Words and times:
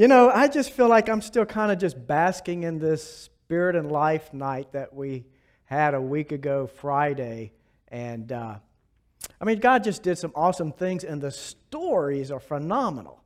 You 0.00 0.08
know, 0.08 0.30
I 0.30 0.48
just 0.48 0.70
feel 0.70 0.88
like 0.88 1.10
I'm 1.10 1.20
still 1.20 1.44
kind 1.44 1.70
of 1.70 1.76
just 1.76 2.06
basking 2.06 2.62
in 2.62 2.78
this 2.78 3.06
spirit 3.06 3.76
and 3.76 3.92
life 3.92 4.32
night 4.32 4.72
that 4.72 4.94
we 4.94 5.26
had 5.66 5.92
a 5.92 6.00
week 6.00 6.32
ago 6.32 6.66
Friday. 6.66 7.52
And 7.88 8.32
uh, 8.32 8.54
I 9.38 9.44
mean, 9.44 9.60
God 9.60 9.84
just 9.84 10.02
did 10.02 10.16
some 10.16 10.32
awesome 10.34 10.72
things, 10.72 11.04
and 11.04 11.20
the 11.20 11.30
stories 11.30 12.30
are 12.30 12.40
phenomenal. 12.40 13.22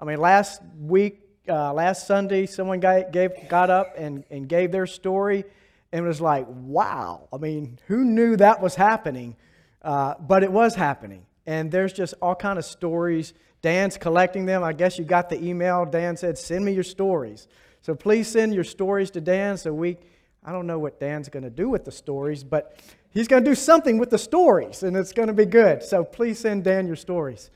I 0.00 0.06
mean, 0.06 0.18
last 0.18 0.62
week, 0.80 1.20
uh, 1.46 1.74
last 1.74 2.06
Sunday, 2.06 2.46
someone 2.46 2.80
got, 2.80 3.12
gave, 3.12 3.32
got 3.50 3.68
up 3.68 3.92
and, 3.98 4.24
and 4.30 4.48
gave 4.48 4.72
their 4.72 4.86
story, 4.86 5.44
and 5.92 6.06
it 6.06 6.08
was 6.08 6.22
like, 6.22 6.46
wow. 6.48 7.28
I 7.34 7.36
mean, 7.36 7.78
who 7.86 8.02
knew 8.02 8.34
that 8.38 8.62
was 8.62 8.76
happening? 8.76 9.36
Uh, 9.82 10.14
but 10.18 10.42
it 10.42 10.50
was 10.50 10.74
happening. 10.74 11.26
And 11.46 11.70
there's 11.70 11.92
just 11.92 12.14
all 12.22 12.34
kind 12.34 12.58
of 12.58 12.64
stories. 12.64 13.34
Dan's 13.62 13.96
collecting 13.96 14.46
them. 14.46 14.62
I 14.62 14.72
guess 14.72 14.98
you 14.98 15.04
got 15.04 15.28
the 15.28 15.42
email. 15.42 15.84
Dan 15.84 16.16
said, 16.16 16.38
send 16.38 16.64
me 16.64 16.72
your 16.72 16.84
stories. 16.84 17.48
So 17.82 17.94
please 17.94 18.28
send 18.28 18.54
your 18.54 18.64
stories 18.64 19.10
to 19.12 19.20
Dan 19.20 19.58
so 19.58 19.72
we, 19.72 19.98
I 20.42 20.52
don't 20.52 20.66
know 20.66 20.78
what 20.78 21.00
Dan's 21.00 21.28
going 21.28 21.42
to 21.44 21.50
do 21.50 21.68
with 21.68 21.84
the 21.84 21.92
stories, 21.92 22.44
but 22.44 22.78
he's 23.10 23.28
going 23.28 23.44
to 23.44 23.50
do 23.50 23.54
something 23.54 23.98
with 23.98 24.10
the 24.10 24.18
stories, 24.18 24.82
and 24.82 24.96
it's 24.96 25.12
going 25.12 25.28
to 25.28 25.34
be 25.34 25.46
good. 25.46 25.82
So 25.82 26.02
please 26.04 26.38
send 26.38 26.64
Dan 26.64 26.86
your 26.86 26.96
stories. 26.96 27.50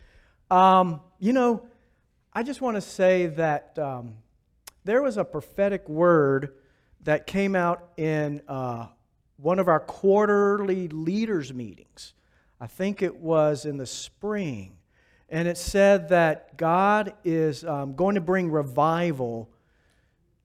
Um, 0.51 1.01
you 1.18 1.32
know, 1.32 1.66
I 2.32 2.43
just 2.43 2.60
want 2.60 2.77
to 2.77 2.80
say 2.80 3.27
that 3.27 3.79
um, 3.79 4.15
there 4.84 5.02
was 5.02 5.16
a 5.16 5.24
prophetic 5.24 5.88
word 5.88 6.55
that 7.05 7.27
came 7.27 7.55
out 7.57 7.91
in 7.96 8.43
uh, 8.48 8.87
one 9.37 9.59
of 9.59 9.68
our 9.68 9.80
quarterly 9.80 10.88
leaders' 10.88 11.52
meetings. 11.52 12.12
I 12.61 12.67
think 12.67 13.03
it 13.03 13.17
was 13.17 13.65
in 13.65 13.77
the 13.77 13.87
spring. 13.87 14.77
And 15.29 15.47
it 15.47 15.59
said 15.59 16.09
that 16.09 16.57
God 16.57 17.12
is 17.23 17.65
um, 17.65 17.95
going 17.95 18.15
to 18.15 18.21
bring 18.21 18.51
revival 18.51 19.51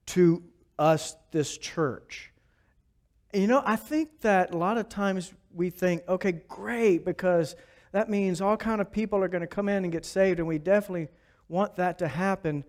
to 0.06 0.42
us, 0.78 1.16
this 1.30 1.56
church. 1.56 2.32
You 3.32 3.46
know, 3.46 3.62
I 3.64 3.76
think 3.76 4.20
that 4.20 4.54
a 4.54 4.56
lot 4.56 4.78
of 4.78 4.88
times 4.88 5.32
we 5.52 5.70
think, 5.70 6.02
okay, 6.08 6.32
great, 6.48 7.04
because 7.04 7.56
that 7.92 8.10
means 8.10 8.40
all 8.40 8.56
kind 8.56 8.80
of 8.80 8.92
people 8.92 9.22
are 9.22 9.28
going 9.28 9.40
to 9.40 9.46
come 9.46 9.68
in 9.68 9.84
and 9.84 9.92
get 9.92 10.04
saved, 10.04 10.38
and 10.38 10.46
we 10.46 10.58
definitely 10.58 11.08
want 11.48 11.76
that 11.76 11.98
to 12.00 12.08
happen. 12.08 12.64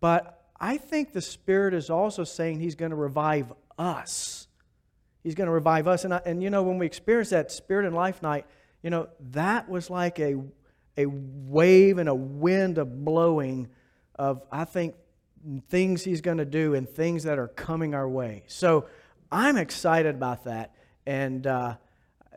But 0.00 0.46
I 0.60 0.76
think 0.76 1.12
the 1.12 1.20
Spirit 1.22 1.74
is 1.74 1.90
also 1.90 2.24
saying 2.24 2.60
He's 2.60 2.74
going 2.74 2.90
to 2.90 2.96
revive 2.96 3.52
us. 3.78 4.48
He's 5.22 5.34
going 5.34 5.46
to 5.46 5.52
revive 5.52 5.88
us. 5.88 6.04
And, 6.04 6.14
I, 6.14 6.20
and 6.26 6.42
you 6.42 6.50
know, 6.50 6.62
when 6.62 6.78
we 6.78 6.86
experience 6.86 7.30
that 7.30 7.50
Spirit 7.50 7.86
and 7.86 7.94
Life 7.94 8.22
night, 8.22 8.46
you 8.82 8.90
know, 8.90 9.08
that 9.32 9.68
was 9.68 9.90
like 9.90 10.18
a, 10.18 10.36
a 10.96 11.06
wave 11.06 11.98
and 11.98 12.08
a 12.08 12.14
wind 12.14 12.78
of 12.78 13.04
blowing 13.04 13.68
of, 14.14 14.42
I 14.50 14.64
think, 14.64 14.94
things 15.68 16.04
He's 16.04 16.20
going 16.20 16.38
to 16.38 16.44
do 16.44 16.74
and 16.74 16.88
things 16.88 17.24
that 17.24 17.38
are 17.38 17.48
coming 17.48 17.94
our 17.94 18.08
way. 18.08 18.44
So 18.46 18.86
I'm 19.30 19.56
excited 19.56 20.14
about 20.14 20.44
that. 20.44 20.74
And, 21.06 21.46
uh, 21.46 21.76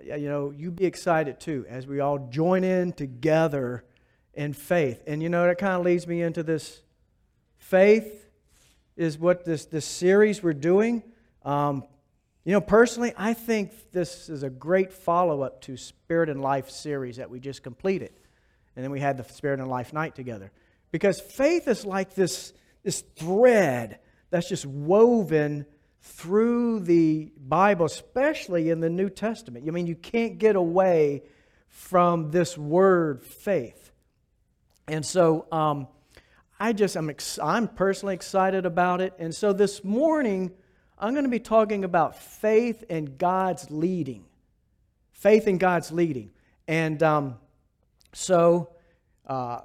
you 0.03 0.29
know, 0.29 0.51
you 0.51 0.71
be 0.71 0.85
excited 0.85 1.39
too 1.39 1.65
as 1.69 1.85
we 1.85 1.99
all 1.99 2.27
join 2.29 2.63
in 2.63 2.93
together 2.93 3.83
in 4.33 4.53
faith. 4.53 5.03
And, 5.07 5.21
you 5.21 5.29
know, 5.29 5.45
that 5.45 5.57
kind 5.57 5.73
of 5.73 5.85
leads 5.85 6.07
me 6.07 6.21
into 6.21 6.43
this 6.43 6.81
faith 7.57 8.25
is 8.95 9.17
what 9.17 9.45
this, 9.45 9.65
this 9.65 9.85
series 9.85 10.41
we're 10.41 10.53
doing. 10.53 11.03
Um, 11.43 11.83
you 12.43 12.53
know, 12.53 12.61
personally, 12.61 13.13
I 13.17 13.33
think 13.33 13.71
this 13.91 14.27
is 14.29 14.43
a 14.43 14.49
great 14.49 14.91
follow 14.91 15.41
up 15.41 15.61
to 15.63 15.77
Spirit 15.77 16.29
and 16.29 16.41
Life 16.41 16.69
series 16.71 17.17
that 17.17 17.29
we 17.29 17.39
just 17.39 17.61
completed. 17.61 18.11
And 18.75 18.83
then 18.83 18.91
we 18.91 18.99
had 18.99 19.17
the 19.17 19.23
Spirit 19.23 19.59
and 19.59 19.69
Life 19.69 19.93
night 19.93 20.15
together. 20.15 20.51
Because 20.91 21.19
faith 21.19 21.67
is 21.67 21.85
like 21.85 22.15
this, 22.15 22.53
this 22.83 23.01
thread 23.15 23.99
that's 24.31 24.49
just 24.49 24.65
woven 24.65 25.65
through 26.01 26.79
the 26.79 27.31
Bible, 27.37 27.85
especially 27.85 28.69
in 28.71 28.79
the 28.79 28.89
New 28.89 29.09
Testament. 29.09 29.65
I 29.67 29.71
mean, 29.71 29.85
you 29.85 29.95
can't 29.95 30.39
get 30.39 30.55
away 30.55 31.23
from 31.67 32.31
this 32.31 32.57
word 32.57 33.21
faith. 33.21 33.91
And 34.87 35.05
so 35.05 35.45
um, 35.51 35.87
I 36.59 36.73
just, 36.73 36.95
I'm, 36.95 37.09
ex- 37.11 37.39
I'm 37.39 37.67
personally 37.67 38.15
excited 38.15 38.65
about 38.65 38.99
it. 38.99 39.13
And 39.19 39.33
so 39.33 39.53
this 39.53 39.83
morning, 39.83 40.51
I'm 41.01 41.13
going 41.13 41.25
to 41.25 41.31
be 41.31 41.39
talking 41.39 41.83
about 41.83 42.15
faith 42.15 42.83
and 42.87 43.17
God's 43.17 43.71
leading. 43.71 44.23
Faith 45.11 45.47
and 45.47 45.59
God's 45.59 45.91
leading. 45.91 46.29
And 46.67 47.01
um, 47.01 47.35
so 48.13 48.69
uh, 49.25 49.61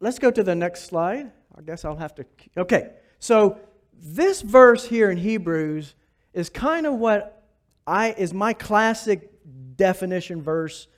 let's 0.00 0.18
go 0.18 0.32
to 0.32 0.42
the 0.42 0.56
next 0.56 0.86
slide. 0.86 1.30
I 1.56 1.62
guess 1.62 1.84
I'll 1.84 1.96
have 1.96 2.16
to. 2.16 2.26
Okay. 2.56 2.90
So 3.20 3.58
this 4.02 4.42
verse 4.42 4.84
here 4.84 5.10
in 5.10 5.16
Hebrews 5.16 5.94
is 6.34 6.50
kind 6.50 6.86
of 6.86 6.94
what 6.94 7.44
I 7.86 8.10
is 8.18 8.34
my 8.34 8.52
classic 8.52 9.30
definition 9.76 10.42
verse 10.42 10.88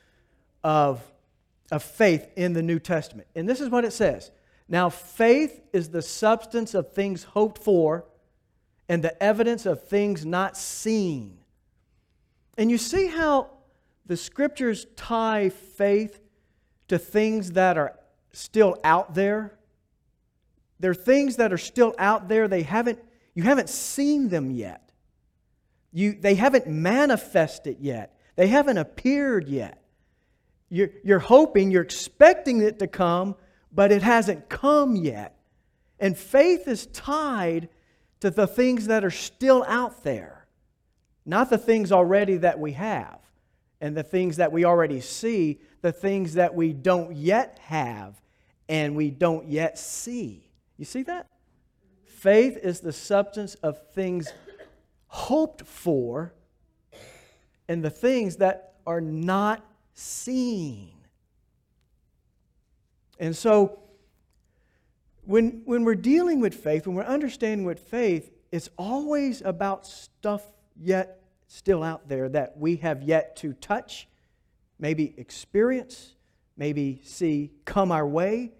of, 0.65 1.03
of 1.71 1.83
faith 1.83 2.31
in 2.37 2.55
the 2.55 2.63
New 2.63 2.79
Testament. 2.79 3.29
And 3.35 3.47
this 3.47 3.61
is 3.61 3.69
what 3.69 3.85
it 3.85 3.93
says. 3.93 4.31
Now, 4.69 4.89
faith 4.89 5.61
is 5.75 5.91
the 5.91 6.01
substance 6.01 6.73
of 6.73 6.93
things 6.93 7.25
hoped 7.25 7.63
for 7.63 8.07
and 8.93 9.03
the 9.03 9.23
evidence 9.23 9.65
of 9.65 9.85
things 9.85 10.27
not 10.27 10.55
seen. 10.55 11.39
And 12.59 12.71
you 12.71 12.77
see 12.77 13.07
how 13.07 13.49
the 14.05 14.19
scriptures 14.19 14.87
tie 14.97 15.49
faith 15.49 16.21
to 16.89 16.99
things 16.99 17.53
that 17.53 17.79
are 17.79 17.99
still 18.35 18.77
out 18.85 19.15
there? 19.15 19.57
There 20.79 20.91
are 20.91 20.95
things 20.95 21.37
that 21.37 21.55
are 21.55 21.59
still 21.59 21.95
out 21.99 22.29
there. 22.29 22.49
They 22.49 22.65
haven't, 22.65 22.99
you 23.33 23.45
haven't 23.45 23.71
seen 23.71 24.29
them 24.29 24.51
yet. 24.51 24.93
You, 25.91 26.13
they 26.13 26.35
haven't 26.35 26.67
manifested 26.67 27.79
yet. 27.81 28.15
They 28.37 28.49
haven't 28.49 28.77
appeared 28.77 29.49
yet. 29.49 29.83
You're, 30.69 30.91
you're 31.03 31.19
hoping, 31.19 31.71
you're 31.71 31.81
expecting 31.81 32.61
it 32.61 32.79
to 32.81 32.89
come, 32.89 33.37
but 33.73 33.91
it 33.91 34.03
hasn't 34.03 34.51
come 34.51 34.97
yet. 34.97 35.35
And 35.99 36.15
faith 36.15 36.69
is 36.69 36.85
tied 36.89 37.71
to 38.23 38.31
the 38.31 38.47
things 38.47 38.87
that 38.87 39.05
are 39.05 39.11
still 39.11 39.65
out 39.67 40.05
there, 40.05 40.47
not 41.27 41.51
the 41.51 41.59
things 41.59 41.91
already 41.91 42.37
that 42.37 42.57
we 42.57 42.71
have 42.71 43.19
and 43.81 43.97
the 43.97 44.03
things 44.05 44.37
that 44.37 44.53
we 44.53 44.65
already 44.65 45.01
see, 45.01 45.59
the 45.81 45.91
things 45.91 46.35
that 46.35 46.55
we 46.55 46.73
don't 46.73 47.17
yet 47.17 47.59
have 47.65 48.23
and 48.69 48.95
we 48.95 49.11
don't 49.11 49.49
yet 49.49 49.77
see. 49.77 50.49
You 50.77 50.85
see 50.85 51.03
that? 51.03 51.27
Faith 52.05 52.59
is 52.59 52.79
the 52.79 52.93
substance 52.93 53.57
of 53.57 53.89
things 53.89 54.33
hoped 55.09 55.67
for 55.67 56.33
and 57.67 57.85
the 57.85 57.91
things 57.91 58.37
that 58.37 58.75
are 58.87 59.01
not 59.01 59.67
seen. 59.95 60.93
And 63.19 63.37
so 63.37 63.81
when, 65.25 65.63
when 65.65 65.85
we're 65.85 65.95
dealing 65.95 66.41
with 66.41 66.55
faith, 66.55 66.87
when 66.87 66.97
we're 66.97 67.05
understanding 67.05 67.65
what 67.65 67.79
faith, 67.79 68.31
it's 68.51 68.69
always 68.77 69.41
about 69.43 69.87
stuff 69.87 70.43
yet 70.77 71.23
still 71.47 71.83
out 71.83 72.09
there 72.09 72.29
that 72.31 72.57
we 72.57 72.77
have 72.77 73.03
yet 73.03 73.37
to 73.37 73.53
touch, 73.55 74.09
maybe 74.79 75.15
experience, 75.17 76.15
maybe 76.57 77.01
see 77.05 77.51
come 77.65 77.93
our 77.93 78.07
way. 78.07 78.53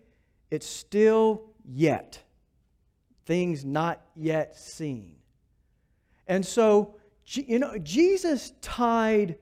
It's 0.51 0.67
still 0.67 1.43
yet. 1.65 2.23
Things 3.25 3.65
not 3.65 4.03
yet 4.15 4.59
seen. 4.59 5.17
And 6.27 6.45
so, 6.45 6.97
you 7.25 7.59
know, 7.59 7.79
Jesus 7.79 8.53
tied 8.61 9.37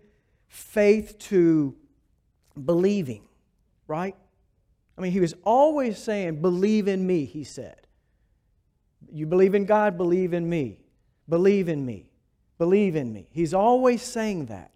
faith 0.49 1.19
to 1.19 1.77
believing, 2.65 3.23
right? 3.87 4.17
I 4.97 5.01
mean, 5.01 5.13
he 5.13 5.21
was 5.21 5.35
always 5.45 5.99
saying, 5.99 6.41
Believe 6.41 6.89
in 6.89 7.07
me, 7.07 7.25
he 7.25 7.45
said. 7.45 7.87
You 9.13 9.27
believe 9.27 9.55
in 9.55 9.65
God, 9.65 9.97
believe 9.97 10.33
in 10.33 10.49
me. 10.49 10.79
Believe 11.29 11.69
in 11.69 11.85
me. 11.85 12.07
Believe 12.59 12.97
in 12.97 13.13
me. 13.13 13.29
He's 13.31 13.55
always 13.55 14.03
saying 14.03 14.47
that. 14.47 14.71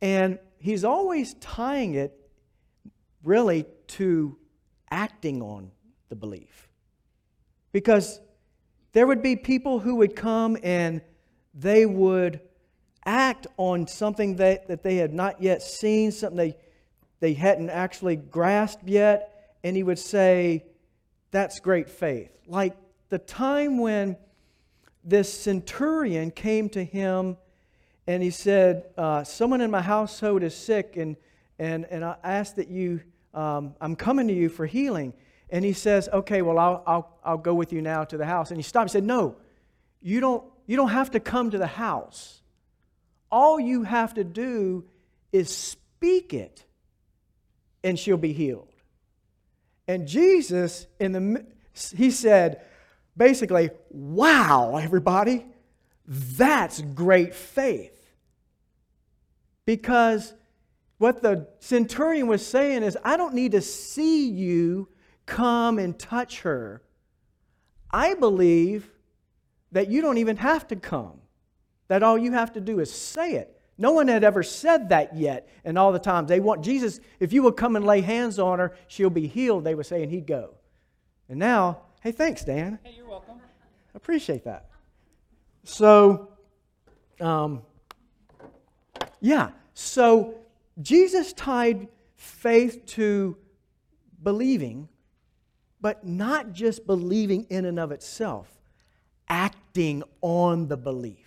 And 0.00 0.38
he's 0.58 0.84
always 0.84 1.34
tying 1.34 1.94
it 1.94 2.12
really 3.24 3.66
to 3.88 4.36
acting 4.90 5.42
on 5.42 5.70
the 6.08 6.16
belief. 6.16 6.68
Because 7.72 8.20
there 8.92 9.06
would 9.06 9.22
be 9.22 9.36
people 9.36 9.80
who 9.80 9.96
would 9.96 10.14
come 10.14 10.56
and 10.62 11.00
they 11.52 11.86
would 11.86 12.40
act 13.04 13.46
on 13.56 13.86
something 13.86 14.36
that, 14.36 14.68
that 14.68 14.82
they 14.82 14.96
had 14.96 15.12
not 15.12 15.42
yet 15.42 15.62
seen, 15.62 16.12
something 16.12 16.36
they 16.36 16.56
they 17.20 17.34
hadn't 17.34 17.70
actually 17.70 18.16
grasped 18.16 18.88
yet, 18.88 19.56
and 19.64 19.76
he 19.76 19.82
would 19.82 19.98
say, 19.98 20.64
That's 21.30 21.60
great 21.60 21.88
faith. 21.88 22.30
Like 22.46 22.76
the 23.08 23.18
time 23.18 23.78
when 23.78 24.16
this 25.04 25.32
centurion 25.32 26.30
came 26.30 26.68
to 26.70 26.84
him 26.84 27.36
and 28.06 28.22
he 28.22 28.30
said, 28.30 28.84
uh, 28.96 29.24
Someone 29.24 29.60
in 29.60 29.70
my 29.70 29.82
household 29.82 30.42
is 30.42 30.54
sick, 30.54 30.96
and, 30.96 31.16
and, 31.58 31.86
and 31.90 32.04
I 32.04 32.16
ask 32.22 32.56
that 32.56 32.68
you, 32.68 33.00
um, 33.34 33.74
I'm 33.80 33.96
coming 33.96 34.28
to 34.28 34.34
you 34.34 34.48
for 34.48 34.66
healing. 34.66 35.14
And 35.48 35.64
he 35.64 35.72
says, 35.72 36.08
Okay, 36.12 36.42
well, 36.42 36.58
I'll, 36.58 36.82
I'll, 36.86 37.18
I'll 37.24 37.38
go 37.38 37.54
with 37.54 37.72
you 37.72 37.80
now 37.80 38.04
to 38.04 38.16
the 38.16 38.26
house. 38.26 38.50
And 38.50 38.58
he 38.58 38.62
stopped. 38.62 38.90
He 38.90 38.92
said, 38.92 39.04
No, 39.04 39.36
you 40.02 40.20
don't, 40.20 40.44
you 40.66 40.76
don't 40.76 40.90
have 40.90 41.12
to 41.12 41.20
come 41.20 41.50
to 41.50 41.58
the 41.58 41.66
house. 41.66 42.40
All 43.30 43.58
you 43.58 43.82
have 43.82 44.14
to 44.14 44.24
do 44.24 44.84
is 45.32 45.54
speak 45.54 46.34
it, 46.34 46.64
and 47.86 47.98
she'll 47.98 48.16
be 48.16 48.32
healed. 48.32 48.68
And 49.86 50.08
Jesus, 50.08 50.88
in 50.98 51.12
the, 51.12 51.46
he 51.94 52.10
said, 52.10 52.62
basically, 53.16 53.70
wow, 53.90 54.76
everybody, 54.76 55.46
that's 56.04 56.80
great 56.80 57.32
faith. 57.32 57.92
Because 59.64 60.34
what 60.98 61.22
the 61.22 61.46
centurion 61.60 62.26
was 62.26 62.44
saying 62.44 62.82
is, 62.82 62.98
I 63.04 63.16
don't 63.16 63.34
need 63.34 63.52
to 63.52 63.60
see 63.60 64.28
you 64.28 64.88
come 65.24 65.78
and 65.78 65.96
touch 65.96 66.40
her. 66.40 66.82
I 67.90 68.14
believe 68.14 68.90
that 69.70 69.88
you 69.88 70.02
don't 70.02 70.18
even 70.18 70.38
have 70.38 70.66
to 70.68 70.76
come, 70.76 71.20
that 71.86 72.02
all 72.02 72.18
you 72.18 72.32
have 72.32 72.52
to 72.54 72.60
do 72.60 72.80
is 72.80 72.92
say 72.92 73.34
it. 73.34 73.55
No 73.78 73.92
one 73.92 74.08
had 74.08 74.24
ever 74.24 74.42
said 74.42 74.88
that 74.88 75.16
yet, 75.16 75.48
and 75.64 75.78
all 75.78 75.92
the 75.92 75.98
times 75.98 76.28
they 76.28 76.40
want 76.40 76.64
Jesus, 76.64 77.00
if 77.20 77.32
you 77.32 77.42
would 77.42 77.56
come 77.56 77.76
and 77.76 77.84
lay 77.84 78.00
hands 78.00 78.38
on 78.38 78.58
her, 78.58 78.74
she'll 78.88 79.10
be 79.10 79.26
healed, 79.26 79.64
they 79.64 79.74
would 79.74 79.86
say, 79.86 80.02
and 80.02 80.10
he'd 80.10 80.26
go. 80.26 80.54
And 81.28 81.38
now, 81.38 81.82
hey, 82.02 82.12
thanks, 82.12 82.44
Dan. 82.44 82.78
Hey, 82.82 82.94
you're 82.96 83.08
welcome. 83.08 83.38
Appreciate 83.94 84.44
that. 84.44 84.70
So, 85.64 86.30
um, 87.20 87.62
yeah, 89.20 89.50
so 89.74 90.34
Jesus 90.80 91.32
tied 91.32 91.88
faith 92.14 92.86
to 92.86 93.36
believing, 94.22 94.88
but 95.80 96.06
not 96.06 96.52
just 96.52 96.86
believing 96.86 97.46
in 97.50 97.64
and 97.64 97.78
of 97.78 97.92
itself, 97.92 98.48
acting 99.28 100.02
on 100.22 100.68
the 100.68 100.76
belief. 100.76 101.25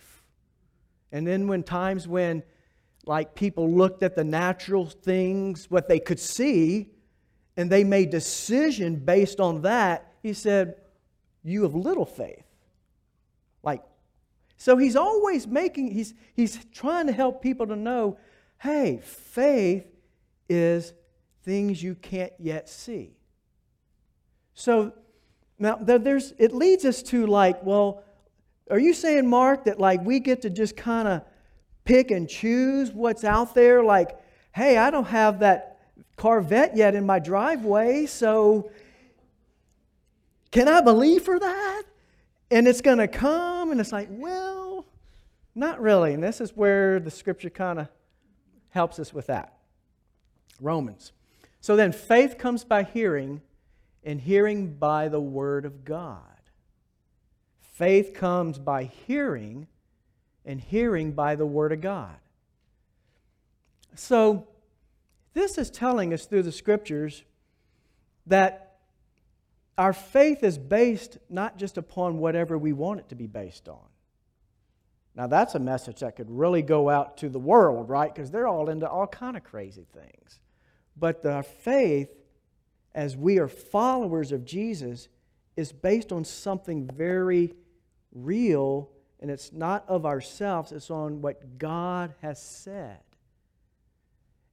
And 1.12 1.26
then 1.26 1.48
when 1.48 1.64
times 1.64 2.08
when 2.08 2.44
like 3.06 3.36
people 3.36 3.70
looked 3.70 4.04
at 4.04 4.16
the 4.16 4.24
natural 4.24 4.86
things, 4.86 5.70
what 5.70 5.88
they 5.88 6.00
could 6.00 6.20
see, 6.20 6.90
and 7.58 7.70
they 7.70 7.84
made 7.84 8.10
decision 8.10 8.98
based 8.98 9.40
on 9.40 9.64
that, 9.64 10.14
he 10.22 10.34
said, 10.34 10.76
You 11.44 11.64
have 11.64 11.76
little 11.76 12.06
faith. 12.06 12.46
Like, 13.64 13.82
so 14.58 14.78
he's 14.78 14.96
always 14.96 15.48
making, 15.48 15.92
he's, 15.92 16.14
he's 16.36 16.60
trying 16.74 17.08
to 17.08 17.14
help 17.14 17.42
people 17.42 17.68
to 17.68 17.76
know 17.76 18.18
hey, 18.60 19.00
faith 19.04 19.86
is 20.50 20.94
things 21.44 21.82
you 21.82 21.96
can't 21.96 22.34
yet 22.38 22.68
see. 22.68 23.16
So 24.54 24.94
now 25.58 25.78
there's, 25.78 26.34
it 26.38 26.54
leads 26.54 26.84
us 26.86 27.02
to 27.04 27.26
like, 27.26 27.64
well, 27.64 28.04
are 28.70 28.80
you 28.80 28.94
saying, 28.94 29.28
Mark, 29.28 29.66
that 29.66 29.80
like 29.80 30.04
we 30.04 30.20
get 30.20 30.42
to 30.44 30.50
just 30.50 30.78
kind 30.78 31.08
of 31.08 31.22
pick 31.86 32.12
and 32.12 32.30
choose 32.30 32.92
what's 32.92 33.24
out 33.24 33.56
there? 33.56 33.84
Like, 33.84 34.18
hey, 34.54 34.78
I 34.78 34.92
don't 34.92 35.08
have 35.08 35.40
that 35.40 35.80
Corvette 36.16 36.76
yet 36.76 36.96
in 36.96 37.06
my 37.06 37.20
driveway, 37.20 38.06
so 38.06 38.70
can 40.52 40.68
I 40.68 40.82
believe 40.82 41.24
for 41.24 41.40
that? 41.40 41.84
And 42.52 42.68
it's 42.68 42.82
going 42.82 42.98
to 42.98 43.08
come, 43.08 43.72
and 43.72 43.80
it's 43.80 43.92
like, 43.92 44.08
well, 44.12 44.86
not 45.56 45.80
really. 45.80 46.14
And 46.14 46.24
this 46.24 46.42
is 46.42 46.52
where 46.56 47.00
the 47.00 47.12
scripture 47.12 47.50
kind 47.50 47.80
of 47.80 47.88
helps 48.70 49.00
us 49.00 49.14
with 49.14 49.28
that. 49.28 49.58
Romans. 50.60 51.12
So 51.62 51.76
then, 51.76 51.92
faith 51.92 52.38
comes 52.38 52.64
by 52.64 52.84
hearing, 52.84 53.42
and 54.04 54.20
hearing 54.20 54.74
by 54.74 55.10
the 55.10 55.22
Word 55.22 55.66
of 55.66 55.86
God. 55.86 56.39
Faith 57.80 58.14
comes 58.14 58.60
by 58.60 58.84
hearing, 58.84 59.66
and 60.44 60.60
hearing 60.60 61.14
by 61.14 61.36
the 61.36 61.46
Word 61.46 61.72
of 61.72 61.80
God. 61.80 62.18
So, 63.96 64.50
this 65.34 65.58
is 65.58 65.72
telling 65.72 66.14
us 66.14 66.26
through 66.26 66.44
the 66.44 66.52
Scriptures 66.52 67.24
that 68.28 68.80
our 69.78 69.94
faith 69.94 70.44
is 70.44 70.58
based 70.58 71.20
not 71.30 71.58
just 71.58 71.78
upon 71.78 72.18
whatever 72.18 72.58
we 72.58 72.74
want 72.74 73.00
it 73.00 73.08
to 73.10 73.16
be 73.16 73.28
based 73.28 73.70
on. 73.70 73.88
Now 75.16 75.28
that's 75.28 75.56
a 75.56 75.60
message 75.60 76.02
that 76.02 76.18
could 76.18 76.30
really 76.30 76.62
go 76.62 76.90
out 76.90 77.16
to 77.20 77.30
the 77.30 77.40
world, 77.40 77.88
right? 77.88 78.14
Because 78.14 78.30
they're 78.30 78.48
all 78.48 78.70
into 78.70 78.90
all 78.90 79.08
kind 79.08 79.38
of 79.38 79.46
crazy 79.46 79.86
things. 79.94 80.42
But 80.98 81.24
the 81.24 81.44
faith, 81.44 82.10
as 82.94 83.16
we 83.16 83.40
are 83.40 83.48
followers 83.48 84.34
of 84.34 84.44
Jesus, 84.44 85.08
is 85.56 85.72
based 85.72 86.12
on 86.12 86.26
something 86.26 86.86
very 86.86 87.54
real, 88.14 88.90
and 89.20 89.30
it's 89.30 89.52
not 89.52 89.86
of 89.88 90.06
ourselves, 90.06 90.72
it's 90.72 90.90
on 90.90 91.22
what 91.22 91.58
God 91.58 92.14
has 92.22 92.42
said. 92.42 93.00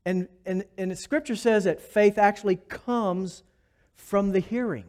And, 0.04 0.28
and, 0.44 0.64
and 0.78 0.96
scripture 0.96 1.36
says 1.36 1.64
that 1.64 1.80
faith 1.80 2.16
actually 2.16 2.56
comes 2.56 3.42
from 3.94 4.30
the 4.30 4.40
hearing. 4.40 4.84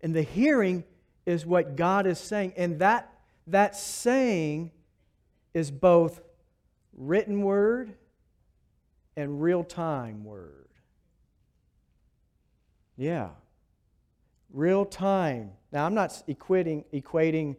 And 0.00 0.14
the 0.14 0.22
hearing 0.22 0.84
is 1.26 1.44
what 1.44 1.76
God 1.76 2.06
is 2.06 2.18
saying. 2.18 2.54
And 2.56 2.78
that, 2.78 3.12
that 3.48 3.76
saying 3.76 4.70
is 5.52 5.70
both 5.70 6.20
written 6.96 7.42
word 7.42 7.92
and 9.16 9.42
real 9.42 9.64
time 9.64 10.24
word. 10.24 10.68
Yeah. 12.96 13.30
Real 14.52 14.86
time. 14.86 15.52
Now, 15.76 15.84
I'm 15.84 15.92
not 15.92 16.22
equating, 16.26 16.86
equating 16.90 17.56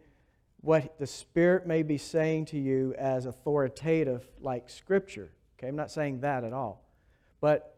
what 0.62 0.98
the 0.98 1.06
Spirit 1.06 1.68
may 1.68 1.84
be 1.84 2.00
saying 2.00 2.46
to 2.46 2.58
you 2.58 2.96
as 2.98 3.28
authoritative, 3.28 4.28
like 4.42 4.72
Scripture. 4.72 5.30
Okay, 5.54 5.68
I'm 5.68 5.76
not 5.76 5.92
saying 5.92 6.22
that 6.22 6.44
at 6.44 6.52
all. 6.52 6.84
But 7.42 7.78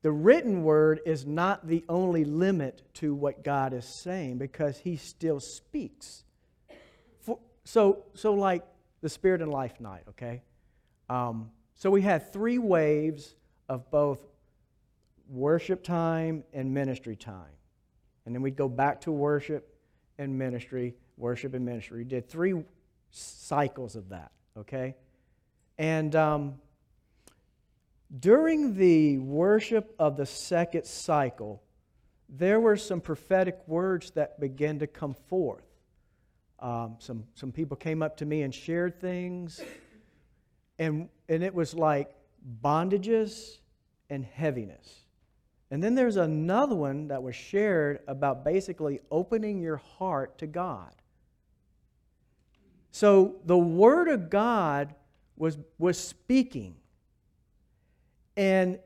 the 0.00 0.10
written 0.10 0.62
word 0.62 1.00
is 1.04 1.26
not 1.26 1.68
the 1.68 1.84
only 1.86 2.24
limit 2.24 2.80
to 2.94 3.14
what 3.14 3.44
God 3.44 3.74
is 3.74 3.84
saying 3.84 4.38
because 4.38 4.78
He 4.78 4.96
still 4.96 5.38
speaks. 5.38 6.24
For, 7.20 7.38
so, 7.64 8.04
so, 8.14 8.32
like 8.32 8.64
the 9.02 9.10
Spirit 9.10 9.42
and 9.42 9.52
Life 9.52 9.82
night, 9.82 10.04
okay? 10.08 10.40
Um, 11.10 11.50
so 11.74 11.90
we 11.90 12.00
had 12.00 12.32
three 12.32 12.56
waves 12.56 13.34
of 13.68 13.90
both 13.90 14.20
worship 15.28 15.82
time 15.82 16.42
and 16.54 16.72
ministry 16.72 17.16
time. 17.16 17.52
And 18.26 18.34
then 18.34 18.42
we'd 18.42 18.56
go 18.56 18.68
back 18.68 19.02
to 19.02 19.12
worship 19.12 19.76
and 20.18 20.38
ministry, 20.38 20.94
worship 21.16 21.54
and 21.54 21.64
ministry. 21.64 21.98
We 21.98 22.04
did 22.04 22.28
three 22.28 22.54
cycles 23.10 23.96
of 23.96 24.08
that, 24.10 24.32
okay? 24.56 24.94
And 25.78 26.14
um, 26.16 26.54
during 28.20 28.76
the 28.76 29.18
worship 29.18 29.94
of 29.98 30.16
the 30.16 30.26
second 30.26 30.86
cycle, 30.86 31.62
there 32.28 32.60
were 32.60 32.76
some 32.76 33.00
prophetic 33.00 33.60
words 33.66 34.10
that 34.12 34.40
began 34.40 34.78
to 34.78 34.86
come 34.86 35.14
forth. 35.14 35.64
Um, 36.58 36.96
some, 36.98 37.24
some 37.34 37.52
people 37.52 37.76
came 37.76 38.02
up 38.02 38.16
to 38.18 38.26
me 38.26 38.42
and 38.42 38.54
shared 38.54 39.00
things, 39.00 39.60
and, 40.78 41.08
and 41.28 41.42
it 41.42 41.54
was 41.54 41.74
like 41.74 42.14
bondages 42.62 43.58
and 44.08 44.24
heaviness. 44.24 45.03
And 45.74 45.82
then 45.82 45.96
there's 45.96 46.18
another 46.18 46.76
one 46.76 47.08
that 47.08 47.20
was 47.20 47.34
shared 47.34 47.98
about 48.06 48.44
basically 48.44 49.00
opening 49.10 49.60
your 49.60 49.78
heart 49.78 50.38
to 50.38 50.46
God. 50.46 50.94
So 52.92 53.34
the 53.44 53.58
Word 53.58 54.06
of 54.06 54.30
God 54.30 54.94
was, 55.36 55.58
was 55.76 55.98
speaking. 55.98 56.76
And 58.36 58.78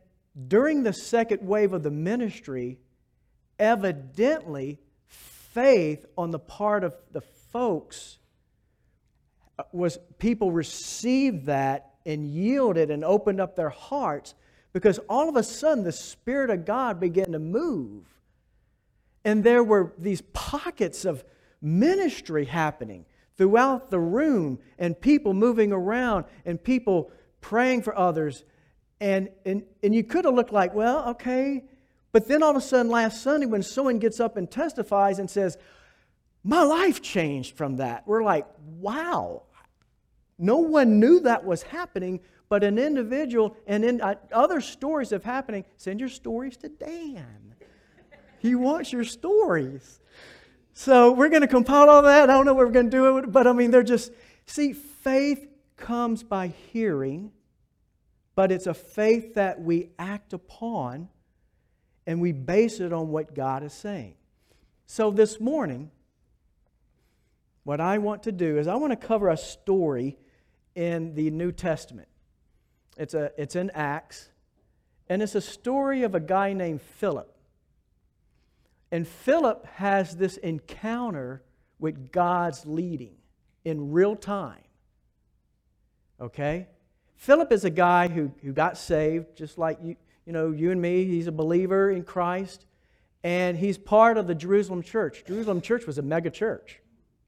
during 0.49 0.83
the 0.83 0.95
second 0.95 1.47
wave 1.47 1.75
of 1.75 1.83
the 1.83 1.91
ministry, 1.91 2.79
evidently, 3.59 4.79
faith 5.09 6.07
on 6.17 6.31
the 6.31 6.39
part 6.39 6.85
of 6.85 6.95
the 7.13 7.21
folks 7.21 8.17
uh, 9.59 9.65
was 9.73 9.99
people 10.19 10.53
received 10.53 11.45
that 11.45 11.97
and 12.07 12.27
yielded 12.27 12.91
and 12.91 13.05
opened 13.05 13.43
up 13.43 13.57
their 13.57 13.69
hearts 13.69 14.35
because 14.79 15.01
all 15.09 15.29
of 15.29 15.35
a 15.35 15.43
sudden 15.43 15.83
the 15.83 15.91
Spirit 15.91 16.51
of 16.51 16.65
God 16.65 17.01
began 17.01 17.33
to 17.33 17.41
move. 17.41 18.05
And 19.25 19.43
there 19.43 19.65
were 19.65 19.93
these 19.99 20.21
pockets 20.33 21.05
of 21.05 21.25
ministry 21.61 22.45
happening 22.45 23.05
throughout 23.37 23.91
the 23.91 23.99
room 23.99 24.61
and 24.79 25.01
people 25.01 25.35
moving 25.35 25.73
around 25.73 26.27
and 26.45 26.63
people 26.63 27.11
praying 27.41 27.83
for 27.83 27.99
others. 27.99 28.45
And, 29.01 29.31
and, 29.45 29.65
and 29.83 29.93
you 29.93 30.05
could 30.05 30.25
have 30.25 30.35
looked 30.35 30.53
like, 30.53 30.73
well, 30.75 31.09
okay. 31.09 31.65
But 32.13 32.29
then 32.29 32.45
all 32.45 32.51
of 32.51 32.57
a 32.57 32.61
sudden, 32.61 32.89
last 32.89 33.21
Sunday, 33.21 33.47
when 33.47 33.65
someone 33.65 33.99
gets 33.99 34.21
up 34.21 34.37
and 34.37 34.49
testifies 34.49 35.19
and 35.19 35.29
says, 35.29 35.59
my 36.45 36.63
life 36.63 37.03
changed 37.03 37.57
from 37.57 37.79
that, 37.79 38.07
we're 38.07 38.23
like, 38.23 38.47
wow. 38.79 39.43
No 40.39 40.59
one 40.59 41.01
knew 41.01 41.19
that 41.21 41.45
was 41.45 41.65
happening, 41.65 42.21
but 42.49 42.65
an 42.65 42.79
individual, 42.79 43.57
and 43.67 43.85
in 43.85 44.01
uh, 44.01 44.15
other 44.33 44.61
stories 44.61 45.13
of 45.13 45.25
happening, 45.25 45.65
send 45.77 46.01
your 46.01 46.09
stories 46.09 46.57
to 46.59 46.69
Dan. 46.69 47.55
He 48.39 48.55
wants 48.55 48.93
your 48.93 49.05
stories. 49.05 50.01
So 50.73 51.13
we're 51.13 51.29
going 51.29 51.43
to 51.43 51.49
compile 51.49 51.91
all 51.91 52.03
that. 52.03 52.31
I 52.31 52.33
don't 52.33 52.47
know 52.47 52.55
what 52.55 52.67
we're 52.67 52.73
going 52.73 52.91
to 52.91 52.97
do 52.97 53.19
it, 53.19 53.33
but 53.33 53.47
I 53.47 53.53
mean, 53.53 53.71
they're 53.71 53.83
just, 53.83 54.13
see, 54.47 54.73
faith 54.73 55.47
comes 55.77 56.23
by 56.23 56.49
hearing, 56.73 57.33
but 58.35 58.53
it's 58.53 58.67
a 58.67 58.75
faith 58.75 59.35
that 59.35 59.61
we 59.61 59.91
act 59.99 60.33
upon 60.33 61.09
and 62.07 62.21
we 62.21 62.33
base 62.33 62.81
it 62.81 62.93
on 62.93 63.09
what 63.09 63.35
God 63.35 63.63
is 63.63 63.73
saying. 63.73 64.15
So 64.87 65.11
this 65.11 65.39
morning, 65.39 65.91
what 67.65 67.81
I 67.81 67.99
want 67.99 68.23
to 68.23 68.33
do 68.33 68.57
is 68.57 68.67
I 68.67 68.77
want 68.77 68.93
to 68.93 69.07
cover 69.07 69.29
a 69.29 69.37
story 69.37 70.17
in 70.75 71.15
the 71.15 71.31
New 71.31 71.53
Testament. 71.53 72.08
It's, 72.99 73.15
a, 73.15 73.31
it's 73.39 73.55
in 73.55 73.71
Acts, 73.71 74.29
and 75.09 75.23
it's 75.23 75.37
a 75.37 75.41
story 75.41 76.03
of 76.03 76.15
a 76.17 76.21
guy 76.21 76.53
named 76.53 76.83
Philip. 76.83 77.33
And 78.91 79.07
Philip 79.07 79.65
has 79.77 80.17
this 80.17 80.37
encounter 80.39 81.43
with 81.79 82.11
God's 82.11 82.67
leading 82.67 83.15
in 83.65 83.93
real 83.93 84.17
time. 84.17 84.65
Okay? 86.21 86.67
Philip 87.17 87.53
is 87.53 87.65
a 87.65 87.71
guy 87.71 88.09
who, 88.09 88.33
who 88.43 88.53
got 88.53 88.77
saved, 88.77 89.37
just 89.37 89.59
like 89.59 89.79
you, 89.83 89.97
you 90.27 90.33
know, 90.33 90.51
you 90.51 90.73
and 90.73 90.81
me. 90.81 91.05
He's 91.05 91.27
a 91.29 91.33
believer 91.33 91.91
in 91.91 92.03
Christ, 92.03 92.67
and 93.23 93.57
he's 93.57 93.79
part 93.79 94.19
of 94.19 94.27
the 94.27 94.35
Jerusalem 94.35 94.83
church. 94.83 95.25
Jerusalem 95.25 95.61
church 95.61 95.87
was 95.87 95.99
a 95.99 96.03
mega 96.03 96.31
church 96.31 96.81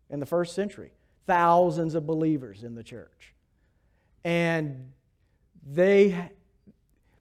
in 0.09 0.19
the 0.19 0.27
first 0.27 0.55
century, 0.55 0.91
thousands 1.27 1.95
of 1.95 2.07
believers 2.07 2.65
in 2.65 2.75
the 2.75 2.83
church. 2.83 3.35
And 4.25 4.93
they, 5.67 6.31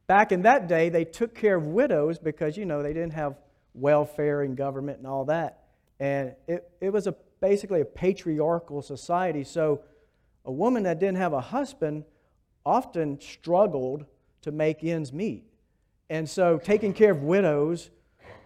back 0.07 0.31
in 0.31 0.43
that 0.43 0.67
day, 0.67 0.89
they 0.89 1.05
took 1.05 1.35
care 1.35 1.55
of 1.55 1.67
widows 1.67 2.19
because, 2.19 2.57
you 2.57 2.65
know, 2.65 2.81
they 2.81 2.93
didn't 2.93 3.13
have 3.13 3.35
welfare 3.73 4.41
and 4.41 4.55
government 4.55 4.97
and 4.97 5.07
all 5.07 5.25
that. 5.25 5.63
And 5.99 6.33
it, 6.47 6.69
it 6.81 6.91
was 6.91 7.07
a, 7.07 7.15
basically 7.41 7.81
a 7.81 7.85
patriarchal 7.85 8.81
society. 8.81 9.43
So 9.43 9.81
a 10.45 10.51
woman 10.51 10.83
that 10.83 10.99
didn't 10.99 11.17
have 11.17 11.33
a 11.33 11.41
husband 11.41 12.05
often 12.65 13.19
struggled 13.19 14.05
to 14.41 14.51
make 14.51 14.83
ends 14.83 15.11
meet. 15.11 15.43
And 16.09 16.27
so 16.27 16.57
taking 16.57 16.93
care 16.93 17.11
of 17.11 17.23
widows 17.23 17.89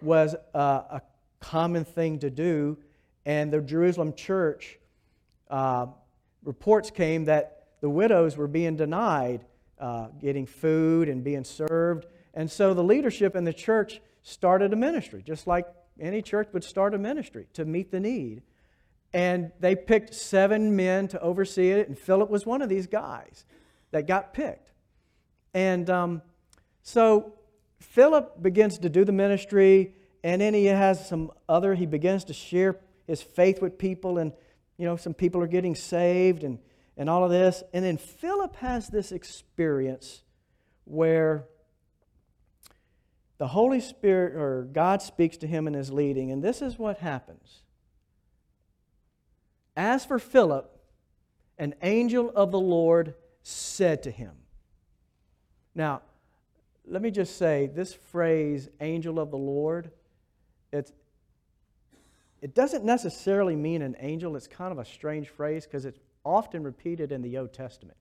was 0.01 0.35
a, 0.53 0.59
a 0.59 1.01
common 1.39 1.85
thing 1.85 2.19
to 2.19 2.29
do. 2.29 2.77
And 3.25 3.51
the 3.51 3.61
Jerusalem 3.61 4.13
church 4.13 4.79
uh, 5.49 5.87
reports 6.43 6.91
came 6.91 7.25
that 7.25 7.67
the 7.81 7.89
widows 7.89 8.35
were 8.35 8.47
being 8.47 8.75
denied 8.75 9.45
uh, 9.79 10.07
getting 10.19 10.45
food 10.45 11.09
and 11.09 11.23
being 11.23 11.43
served. 11.43 12.05
And 12.33 12.49
so 12.49 12.73
the 12.73 12.83
leadership 12.83 13.35
in 13.35 13.43
the 13.43 13.53
church 13.53 14.01
started 14.21 14.73
a 14.73 14.75
ministry, 14.75 15.23
just 15.25 15.47
like 15.47 15.67
any 15.99 16.21
church 16.21 16.49
would 16.53 16.63
start 16.63 16.93
a 16.93 16.97
ministry 16.97 17.47
to 17.53 17.65
meet 17.65 17.91
the 17.91 17.99
need. 17.99 18.41
And 19.13 19.51
they 19.59 19.75
picked 19.75 20.15
seven 20.15 20.75
men 20.75 21.07
to 21.09 21.19
oversee 21.19 21.71
it, 21.71 21.87
and 21.87 21.97
Philip 21.97 22.29
was 22.29 22.45
one 22.45 22.61
of 22.61 22.69
these 22.69 22.87
guys 22.87 23.45
that 23.91 24.07
got 24.07 24.33
picked. 24.33 24.71
And 25.53 25.87
um, 25.89 26.21
so 26.81 27.33
Philip 27.79 28.41
begins 28.41 28.79
to 28.79 28.89
do 28.89 29.05
the 29.05 29.11
ministry, 29.11 29.93
and 30.23 30.41
then 30.41 30.55
he 30.55 30.65
has 30.65 31.07
some 31.07 31.31
other, 31.47 31.75
he 31.75 31.85
begins 31.85 32.23
to 32.25 32.33
share 32.33 32.79
his 33.05 33.21
faith 33.21 33.61
with 33.61 33.77
people, 33.77 34.17
and 34.17 34.31
you 34.77 34.85
know, 34.85 34.95
some 34.95 35.13
people 35.13 35.41
are 35.41 35.47
getting 35.47 35.75
saved 35.75 36.43
and, 36.43 36.57
and 36.97 37.09
all 37.09 37.23
of 37.23 37.31
this. 37.31 37.63
And 37.73 37.83
then 37.83 37.97
Philip 37.97 38.55
has 38.57 38.87
this 38.87 39.11
experience 39.11 40.21
where 40.85 41.45
the 43.37 43.47
Holy 43.47 43.81
Spirit 43.81 44.35
or 44.35 44.63
God 44.71 45.01
speaks 45.01 45.37
to 45.37 45.47
him 45.47 45.67
and 45.67 45.75
is 45.75 45.91
leading, 45.91 46.31
and 46.31 46.43
this 46.43 46.61
is 46.61 46.77
what 46.77 46.99
happens. 46.99 47.61
As 49.75 50.05
for 50.05 50.19
Philip, 50.19 50.69
an 51.57 51.73
angel 51.81 52.31
of 52.35 52.51
the 52.51 52.59
Lord 52.59 53.15
said 53.41 54.03
to 54.03 54.11
him. 54.11 54.31
Now, 55.75 56.01
let 56.85 57.01
me 57.01 57.11
just 57.11 57.37
say 57.37 57.67
this 57.73 57.93
phrase, 57.93 58.69
angel 58.79 59.19
of 59.19 59.31
the 59.31 59.37
Lord, 59.37 59.91
it's, 60.71 60.91
it 62.41 62.53
doesn't 62.53 62.83
necessarily 62.83 63.55
mean 63.55 63.81
an 63.81 63.95
angel. 63.99 64.35
It's 64.35 64.47
kind 64.47 64.71
of 64.71 64.79
a 64.79 64.85
strange 64.85 65.29
phrase 65.29 65.65
because 65.65 65.85
it's 65.85 65.99
often 66.25 66.63
repeated 66.63 67.11
in 67.11 67.21
the 67.21 67.37
Old 67.37 67.53
Testament. 67.53 67.97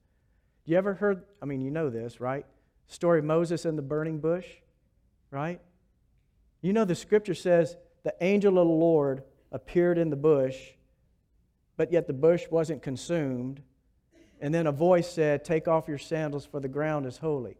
You 0.65 0.77
ever 0.77 0.95
heard, 0.95 1.25
I 1.41 1.47
mean, 1.47 1.61
you 1.61 1.71
know 1.71 1.91
this, 1.91 2.21
right? 2.21 2.47
Story 2.87 3.19
of 3.21 3.25
Moses 3.25 3.65
and 3.65 3.77
the 3.77 3.83
burning 3.83 4.19
bush 4.19 4.47
right? 5.33 5.61
You 6.61 6.73
know, 6.73 6.85
the 6.85 6.95
scripture 6.95 7.35
says 7.35 7.77
the 8.05 8.15
angel 8.21 8.59
of 8.59 8.69
the 8.69 8.73
Lord 8.73 9.25
appeared 9.51 9.99
in 9.99 10.11
the 10.11 10.17
bush, 10.17 10.57
but 11.77 11.91
yet 11.91 12.07
the 12.07 12.13
bush 12.13 12.45
wasn't 12.51 12.83
consumed. 12.83 13.61
And 14.41 14.55
then 14.55 14.67
a 14.67 14.73
voice 14.73 15.11
said, 15.11 15.45
Take 15.45 15.67
off 15.67 15.89
your 15.89 15.99
sandals, 15.99 16.45
for 16.45 16.61
the 16.61 16.69
ground 16.69 17.07
is 17.07 17.19
holy. 17.19 17.57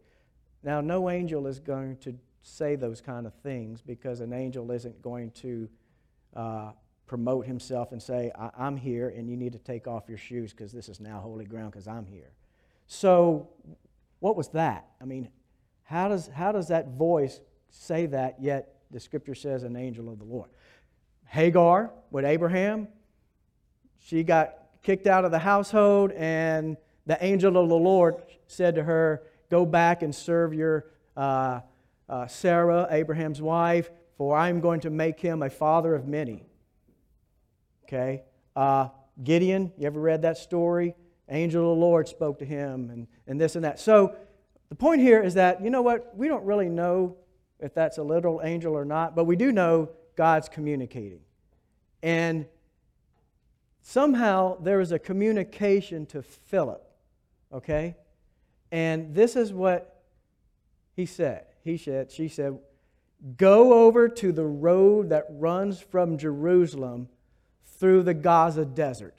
Now, 0.63 0.79
no 0.79 1.09
angel 1.09 1.47
is 1.47 1.59
going 1.59 1.97
to 1.97 2.17
say 2.41 2.75
those 2.75 3.01
kind 3.01 3.25
of 3.25 3.33
things 3.35 3.81
because 3.81 4.21
an 4.21 4.31
angel 4.31 4.71
isn't 4.71 5.01
going 5.01 5.31
to 5.31 5.69
uh, 6.35 6.71
promote 7.13 7.45
himself 7.45 7.91
and 7.91 8.01
say, 8.01 8.31
I- 8.35 8.65
am 8.65 8.75
here 8.75 9.09
and 9.09 9.29
you 9.29 9.37
need 9.37 9.53
to 9.53 9.59
take 9.59 9.87
off 9.87 10.09
your 10.09 10.17
shoes 10.17 10.49
because 10.49 10.71
this 10.71 10.89
is 10.89 10.99
now 10.99 11.19
holy 11.19 11.45
ground 11.45 11.71
because 11.71 11.87
I'm 11.87 12.07
here. 12.07 12.31
So, 12.87 13.49
what 14.19 14.35
was 14.35 14.47
that? 14.49 14.87
I 14.99 15.05
mean, 15.05 15.29
how 15.83 16.07
does, 16.07 16.25
how 16.25 16.51
does 16.51 16.69
that 16.69 16.95
voice 16.95 17.39
say 17.69 18.07
that, 18.07 18.41
yet 18.41 18.79
the 18.89 18.99
scripture 18.99 19.35
says 19.35 19.61
an 19.61 19.75
angel 19.75 20.11
of 20.11 20.17
the 20.17 20.25
Lord. 20.25 20.49
Hagar 21.27 21.91
with 22.09 22.25
Abraham, 22.25 22.87
she 23.99 24.23
got 24.23 24.55
kicked 24.81 25.05
out 25.05 25.23
of 25.23 25.29
the 25.29 25.37
household, 25.37 26.11
and 26.13 26.77
the 27.05 27.23
angel 27.23 27.61
of 27.61 27.69
the 27.69 27.75
Lord 27.75 28.23
said 28.47 28.73
to 28.73 28.83
her, 28.83 29.21
Go 29.51 29.67
back 29.67 30.01
and 30.01 30.15
serve 30.15 30.51
your 30.55 30.87
uh, 31.15 31.59
uh, 32.09 32.25
Sarah, 32.25 32.87
Abraham's 32.89 33.39
wife, 33.39 33.91
for 34.17 34.35
I'm 34.35 34.61
going 34.61 34.79
to 34.79 34.89
make 34.89 35.19
him 35.19 35.43
a 35.43 35.49
father 35.51 35.93
of 35.93 36.07
many. 36.07 36.43
Okay? 37.83 38.23
Uh, 38.55 38.89
Gideon, 39.23 39.71
you 39.77 39.87
ever 39.87 39.99
read 39.99 40.23
that 40.23 40.37
story? 40.37 40.95
Angel 41.29 41.71
of 41.71 41.77
the 41.77 41.81
Lord 41.81 42.07
spoke 42.07 42.39
to 42.39 42.45
him, 42.45 42.89
and, 42.89 43.07
and 43.27 43.39
this 43.39 43.55
and 43.55 43.63
that. 43.63 43.79
So 43.79 44.15
the 44.69 44.75
point 44.75 45.01
here 45.01 45.21
is 45.21 45.35
that, 45.35 45.63
you 45.63 45.69
know 45.69 45.81
what? 45.81 46.15
We 46.17 46.27
don't 46.27 46.43
really 46.45 46.69
know 46.69 47.17
if 47.59 47.73
that's 47.73 47.97
a 47.97 48.03
literal 48.03 48.41
angel 48.43 48.75
or 48.75 48.85
not, 48.85 49.15
but 49.15 49.25
we 49.25 49.35
do 49.35 49.51
know 49.51 49.89
God's 50.15 50.49
communicating. 50.49 51.21
And 52.01 52.45
somehow 53.81 54.57
there 54.61 54.81
is 54.81 54.91
a 54.91 54.99
communication 54.99 56.05
to 56.07 56.21
Philip, 56.21 56.83
okay? 57.53 57.95
And 58.71 59.13
this 59.15 59.35
is 59.35 59.53
what 59.53 60.03
he 60.95 61.05
said. 61.05 61.45
He 61.63 61.77
said, 61.77 62.11
she 62.11 62.27
said, 62.27 62.59
Go 63.37 63.85
over 63.85 64.09
to 64.09 64.33
the 64.33 64.45
road 64.45 65.09
that 65.09 65.25
runs 65.29 65.79
from 65.79 66.17
Jerusalem 66.17 67.07
through 67.83 68.01
the 68.01 68.13
Gaza 68.13 68.63
desert. 68.63 69.13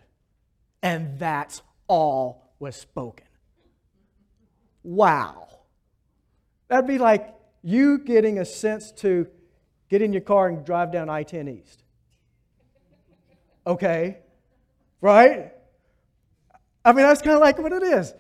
And 0.83 1.19
that's 1.19 1.61
all 1.87 2.51
was 2.59 2.75
spoken. 2.75 3.27
Wow. 4.83 5.49
That'd 6.69 6.89
be 6.89 6.97
like 6.97 7.35
you 7.63 7.99
getting 7.99 8.39
a 8.39 8.45
sense 8.47 8.91
to 8.93 9.27
get 9.91 10.01
in 10.01 10.15
your 10.15 10.23
car 10.23 10.49
and 10.49 10.65
drive 10.65 10.91
down 10.91 11.11
I 11.11 11.25
10 11.25 11.47
East. 11.47 11.85
Okay? 13.67 14.21
Right? 15.03 15.53
I 16.87 16.93
mean, 16.93 17.05
that's 17.05 17.21
kind 17.21 17.37
of 17.37 17.43
like 17.43 17.59
what 17.59 17.73
it 17.73 17.83
is. 17.83 18.15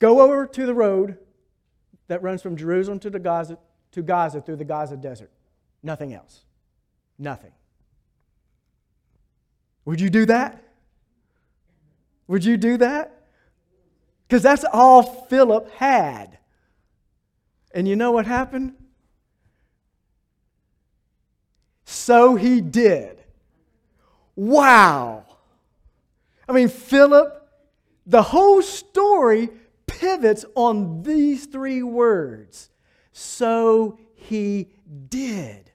Go 0.00 0.20
over 0.20 0.48
to 0.48 0.66
the 0.66 0.74
road 0.74 1.16
that 2.08 2.24
runs 2.24 2.42
from 2.42 2.56
Jerusalem 2.56 2.98
to, 2.98 3.10
the 3.10 3.20
Gaza, 3.20 3.56
to 3.92 4.02
Gaza 4.02 4.40
through 4.40 4.56
the 4.56 4.64
Gaza 4.64 4.96
desert. 4.96 5.30
Nothing 5.80 6.12
else. 6.12 6.40
Nothing. 7.20 7.52
Would 9.84 10.00
you 10.00 10.10
do 10.10 10.26
that? 10.26 10.62
Would 12.28 12.44
you 12.44 12.56
do 12.56 12.76
that? 12.76 13.24
Because 14.26 14.42
that's 14.42 14.64
all 14.72 15.02
Philip 15.02 15.70
had. 15.72 16.38
And 17.72 17.88
you 17.88 17.96
know 17.96 18.12
what 18.12 18.26
happened? 18.26 18.74
So 21.84 22.36
he 22.36 22.60
did. 22.60 23.22
Wow. 24.36 25.24
I 26.48 26.52
mean, 26.52 26.68
Philip, 26.68 27.48
the 28.06 28.22
whole 28.22 28.62
story 28.62 29.50
pivots 29.86 30.44
on 30.54 31.02
these 31.02 31.46
three 31.46 31.82
words. 31.82 32.70
So 33.12 33.98
he 34.14 34.68
did. 35.08 35.72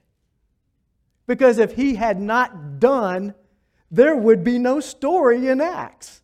Because 1.26 1.58
if 1.58 1.72
he 1.72 1.94
had 1.96 2.20
not 2.20 2.80
done, 2.80 3.34
there 3.90 4.16
would 4.16 4.42
be 4.42 4.58
no 4.58 4.80
story 4.80 5.48
in 5.48 5.60
Acts. 5.60 6.22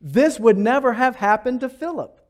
This 0.00 0.38
would 0.38 0.58
never 0.58 0.92
have 0.92 1.16
happened 1.16 1.60
to 1.60 1.68
Philip. 1.68 2.20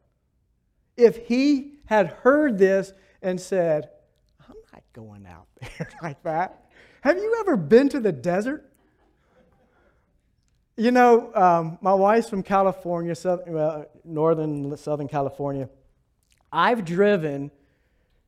If 0.96 1.26
he 1.26 1.78
had 1.86 2.08
heard 2.08 2.58
this 2.58 2.92
and 3.20 3.40
said, 3.40 3.90
I'm 4.48 4.56
not 4.72 4.82
going 4.92 5.26
out 5.26 5.46
there 5.78 5.90
like 6.02 6.22
that. 6.22 6.70
Have 7.00 7.18
you 7.18 7.36
ever 7.40 7.56
been 7.56 7.88
to 7.90 8.00
the 8.00 8.12
desert? 8.12 8.70
You 10.76 10.90
know, 10.90 11.32
um, 11.34 11.78
my 11.80 11.94
wife's 11.94 12.28
from 12.28 12.42
California, 12.42 13.14
southern, 13.14 13.56
uh, 13.56 13.84
northern 14.04 14.76
Southern 14.76 15.06
California. 15.06 15.68
I've 16.50 16.84
driven 16.84 17.50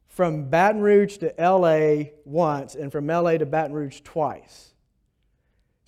from 0.09 0.49
Baton 0.49 0.81
Rouge 0.81 1.19
to 1.19 1.35
LA 1.39 2.11
once 2.25 2.75
and 2.75 2.91
from 2.91 3.07
LA 3.07 3.39
to 3.39 3.47
Baton 3.47 3.73
Rouge 3.73 4.01
twice. 4.03 4.73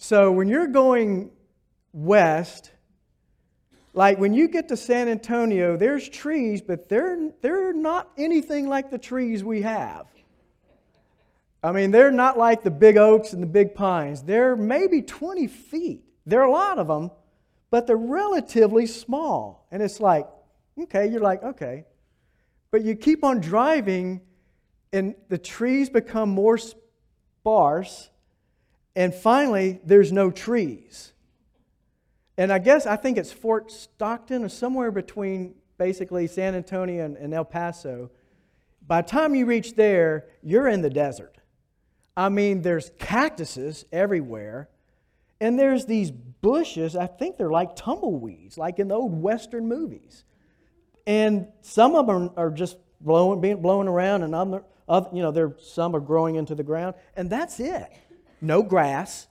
So 0.08 0.32
when 0.32 0.48
you're 0.48 0.68
going 0.68 1.32
west, 1.92 2.70
like 3.92 4.18
when 4.18 4.32
you 4.32 4.48
get 4.48 4.68
to 4.68 4.76
San 4.78 5.06
Antonio, 5.06 5.76
there's 5.76 6.08
trees, 6.08 6.62
but 6.62 6.88
they're, 6.88 7.28
they're 7.42 7.74
not 7.74 8.08
anything 8.16 8.70
like 8.70 8.90
the 8.90 8.96
trees 8.96 9.44
we 9.44 9.60
have. 9.60 10.06
I 11.62 11.72
mean, 11.72 11.90
they're 11.90 12.10
not 12.10 12.38
like 12.38 12.62
the 12.62 12.70
big 12.70 12.96
oaks 12.96 13.34
and 13.34 13.42
the 13.42 13.46
big 13.46 13.74
pines. 13.74 14.22
They're 14.22 14.56
maybe 14.56 15.02
20 15.02 15.46
feet. 15.46 16.00
There 16.24 16.40
are 16.40 16.48
a 16.48 16.52
lot 16.52 16.78
of 16.78 16.86
them, 16.86 17.10
but 17.70 17.86
they're 17.86 17.94
relatively 17.94 18.86
small. 18.86 19.66
And 19.70 19.82
it's 19.82 20.00
like, 20.00 20.26
okay, 20.84 21.06
you're 21.06 21.20
like, 21.20 21.42
okay. 21.42 21.84
But 22.70 22.82
you 22.82 22.96
keep 22.96 23.24
on 23.24 23.42
driving, 23.42 24.22
and 24.90 25.16
the 25.28 25.36
trees 25.36 25.90
become 25.90 26.30
more 26.30 26.56
sparse, 26.56 28.08
and 28.98 29.14
finally, 29.14 29.78
there's 29.84 30.10
no 30.10 30.32
trees. 30.32 31.12
And 32.36 32.52
I 32.52 32.58
guess 32.58 32.84
I 32.84 32.96
think 32.96 33.16
it's 33.16 33.30
Fort 33.30 33.70
Stockton 33.70 34.42
or 34.42 34.48
somewhere 34.48 34.90
between 34.90 35.54
basically 35.78 36.26
San 36.26 36.56
Antonio 36.56 37.04
and, 37.04 37.16
and 37.16 37.32
El 37.32 37.44
Paso. 37.44 38.10
By 38.84 39.02
the 39.02 39.08
time 39.08 39.36
you 39.36 39.46
reach 39.46 39.76
there, 39.76 40.26
you're 40.42 40.66
in 40.66 40.82
the 40.82 40.90
desert. 40.90 41.36
I 42.16 42.28
mean, 42.28 42.62
there's 42.62 42.90
cactuses 42.98 43.84
everywhere. 43.92 44.68
And 45.40 45.56
there's 45.56 45.86
these 45.86 46.10
bushes, 46.10 46.96
I 46.96 47.06
think 47.06 47.36
they're 47.36 47.52
like 47.52 47.76
tumbleweeds, 47.76 48.58
like 48.58 48.80
in 48.80 48.88
the 48.88 48.96
old 48.96 49.22
Western 49.22 49.68
movies. 49.68 50.24
And 51.06 51.46
some 51.60 51.94
of 51.94 52.08
them 52.08 52.30
are, 52.36 52.50
just 52.50 52.78
blowing, 53.00 53.40
being 53.40 53.62
blown 53.62 53.86
around, 53.86 54.24
and 54.24 54.34
other, 54.34 54.64
other, 54.88 55.08
you 55.12 55.22
know, 55.22 55.30
there 55.30 55.54
some 55.60 55.94
are 55.94 56.00
growing 56.00 56.34
into 56.34 56.56
the 56.56 56.64
ground, 56.64 56.96
and 57.14 57.30
that's 57.30 57.60
it. 57.60 57.86
No 58.40 58.62
grass, 58.62 59.26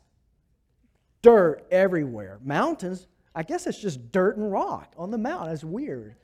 dirt 1.22 1.66
everywhere. 1.72 2.40
Mountains, 2.44 3.08
I 3.34 3.44
guess 3.44 3.68
it's 3.68 3.80
just 3.80 4.12
dirt 4.12 4.38
and 4.38 4.52
rock 4.52 4.94
on 4.98 5.12
the 5.12 5.18
mountain. 5.18 5.54
It's 5.54 5.64
weird. 5.64 6.16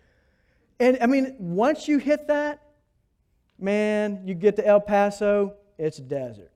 And 0.79 0.97
I 1.01 1.05
mean, 1.05 1.35
once 1.37 1.87
you 1.87 1.97
hit 1.97 2.27
that, 2.27 2.61
man, 3.59 4.21
you 4.25 4.33
get 4.33 4.55
to 4.57 4.67
El 4.67 4.81
Paso, 4.81 5.55
it's 5.77 5.97
desert. 5.97 6.51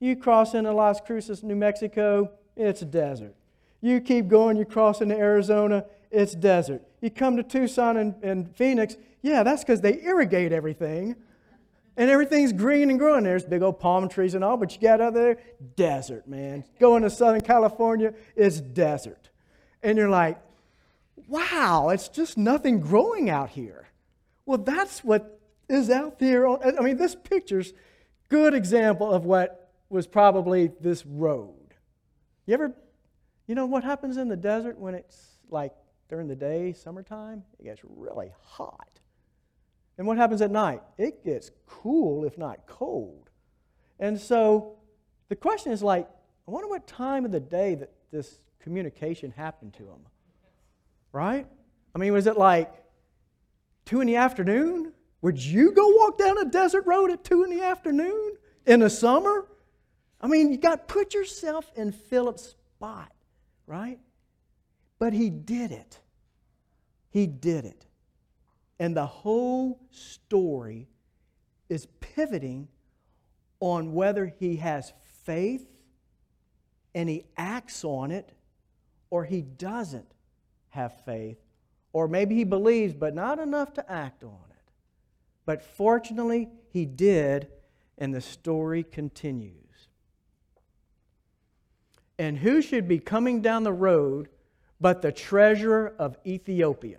You 0.00 0.16
cross 0.16 0.54
into 0.54 0.72
Las 0.72 1.00
Cruces, 1.00 1.42
New 1.42 1.56
Mexico, 1.56 2.30
it's 2.56 2.80
desert. 2.80 3.34
You 3.80 4.00
keep 4.00 4.28
going, 4.28 4.56
you 4.56 4.64
cross 4.64 5.00
into 5.00 5.16
Arizona, 5.16 5.84
it's 6.10 6.34
desert. 6.34 6.82
You 7.00 7.10
come 7.10 7.36
to 7.36 7.42
Tucson 7.42 7.96
and, 7.96 8.14
and 8.22 8.54
Phoenix, 8.56 8.96
yeah, 9.22 9.42
that's 9.42 9.64
because 9.64 9.80
they 9.80 10.00
irrigate 10.02 10.52
everything. 10.52 11.16
And 11.98 12.08
everything's 12.08 12.52
green 12.52 12.90
and 12.90 12.98
growing. 12.98 13.24
There's 13.24 13.44
big 13.44 13.60
old 13.60 13.80
palm 13.80 14.08
trees 14.08 14.36
and 14.36 14.44
all, 14.44 14.56
but 14.56 14.72
you 14.72 14.80
got 14.80 15.00
out 15.00 15.14
there, 15.14 15.38
desert, 15.74 16.28
man. 16.28 16.62
Going 16.78 17.02
to 17.02 17.10
Southern 17.10 17.40
California, 17.40 18.14
it's 18.36 18.60
desert. 18.60 19.30
And 19.82 19.98
you're 19.98 20.08
like, 20.08 20.38
wow, 21.26 21.88
it's 21.88 22.08
just 22.08 22.38
nothing 22.38 22.78
growing 22.78 23.28
out 23.28 23.50
here. 23.50 23.88
Well, 24.46 24.58
that's 24.58 25.02
what 25.02 25.40
is 25.68 25.90
out 25.90 26.20
there. 26.20 26.48
I 26.48 26.80
mean, 26.82 26.98
this 26.98 27.16
picture's 27.16 27.74
good 28.28 28.54
example 28.54 29.10
of 29.12 29.24
what 29.24 29.72
was 29.90 30.06
probably 30.06 30.70
this 30.80 31.04
road. 31.04 31.74
You 32.46 32.54
ever, 32.54 32.72
you 33.48 33.56
know 33.56 33.66
what 33.66 33.82
happens 33.82 34.18
in 34.18 34.28
the 34.28 34.36
desert 34.36 34.78
when 34.78 34.94
it's 34.94 35.40
like 35.50 35.72
during 36.08 36.28
the 36.28 36.36
day, 36.36 36.74
summertime? 36.74 37.42
It 37.58 37.64
gets 37.64 37.80
really 37.84 38.30
hot. 38.40 39.00
And 39.98 40.06
what 40.06 40.16
happens 40.16 40.40
at 40.40 40.52
night? 40.52 40.80
It 40.96 41.24
gets 41.24 41.50
cool, 41.66 42.24
if 42.24 42.38
not 42.38 42.66
cold. 42.66 43.28
And 43.98 44.18
so 44.18 44.76
the 45.28 45.36
question 45.36 45.72
is 45.72 45.82
like, 45.82 46.08
I 46.46 46.50
wonder 46.50 46.68
what 46.68 46.86
time 46.86 47.24
of 47.24 47.32
the 47.32 47.40
day 47.40 47.74
that 47.74 47.92
this 48.12 48.38
communication 48.60 49.32
happened 49.32 49.74
to 49.74 49.82
him. 49.82 50.06
Right? 51.12 51.46
I 51.94 51.98
mean, 51.98 52.12
was 52.12 52.26
it 52.26 52.38
like 52.38 52.72
two 53.84 54.00
in 54.00 54.06
the 54.06 54.16
afternoon? 54.16 54.92
Would 55.20 55.42
you 55.42 55.72
go 55.72 55.88
walk 55.88 56.16
down 56.16 56.38
a 56.38 56.44
desert 56.44 56.86
road 56.86 57.10
at 57.10 57.24
two 57.24 57.42
in 57.42 57.50
the 57.50 57.64
afternoon 57.64 58.36
in 58.66 58.80
the 58.80 58.90
summer? 58.90 59.48
I 60.20 60.28
mean, 60.28 60.52
you 60.52 60.58
got 60.58 60.88
to 60.88 60.94
put 60.94 61.12
yourself 61.12 61.70
in 61.74 61.90
Philip's 61.90 62.54
spot, 62.76 63.10
right? 63.66 63.98
But 65.00 65.12
he 65.12 65.28
did 65.28 65.72
it. 65.72 65.98
He 67.10 67.26
did 67.26 67.64
it. 67.64 67.87
And 68.78 68.96
the 68.96 69.06
whole 69.06 69.80
story 69.90 70.88
is 71.68 71.86
pivoting 72.00 72.68
on 73.60 73.92
whether 73.92 74.26
he 74.26 74.56
has 74.56 74.92
faith 75.24 75.66
and 76.94 77.08
he 77.08 77.24
acts 77.36 77.84
on 77.84 78.10
it 78.10 78.32
or 79.10 79.24
he 79.24 79.42
doesn't 79.42 80.12
have 80.70 81.04
faith. 81.04 81.38
Or 81.92 82.06
maybe 82.06 82.34
he 82.34 82.44
believes, 82.44 82.94
but 82.94 83.14
not 83.14 83.38
enough 83.38 83.72
to 83.74 83.90
act 83.90 84.22
on 84.22 84.38
it. 84.50 84.72
But 85.46 85.62
fortunately, 85.62 86.48
he 86.70 86.84
did, 86.84 87.48
and 87.96 88.14
the 88.14 88.20
story 88.20 88.82
continues 88.84 89.68
and 92.18 92.38
who 92.38 92.60
should 92.60 92.88
be 92.88 92.98
coming 92.98 93.40
down 93.40 93.62
the 93.62 93.72
road 93.72 94.28
but 94.80 95.02
the 95.02 95.12
treasurer 95.12 95.94
of 95.98 96.16
Ethiopia? 96.26 96.98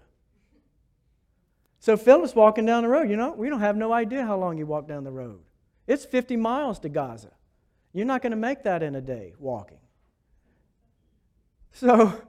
So 1.80 1.96
Philip's 1.98 2.36
walking 2.36 2.66
down 2.66 2.84
the 2.84 2.90
road. 2.90 3.10
You 3.10 3.16
know, 3.16 3.32
we 3.32 3.50
don't 3.50 3.62
have 3.62 3.78
no 3.78 3.94
idea 3.94 4.26
how 4.26 4.38
long 4.38 4.58
he 4.58 4.64
walked 4.64 4.88
down 4.88 5.04
the 5.04 5.12
road. 5.12 5.40
It's 5.88 6.06
50 6.06 6.36
miles 6.36 6.80
to 6.80 6.90
Gaza. 6.90 7.32
You're 7.94 8.06
not 8.06 8.22
going 8.22 8.32
to 8.32 8.38
make 8.38 8.64
that 8.64 8.84
in 8.84 8.96
a 8.96 9.02
day 9.02 9.34
walking. 9.40 9.78
So, 11.72 12.22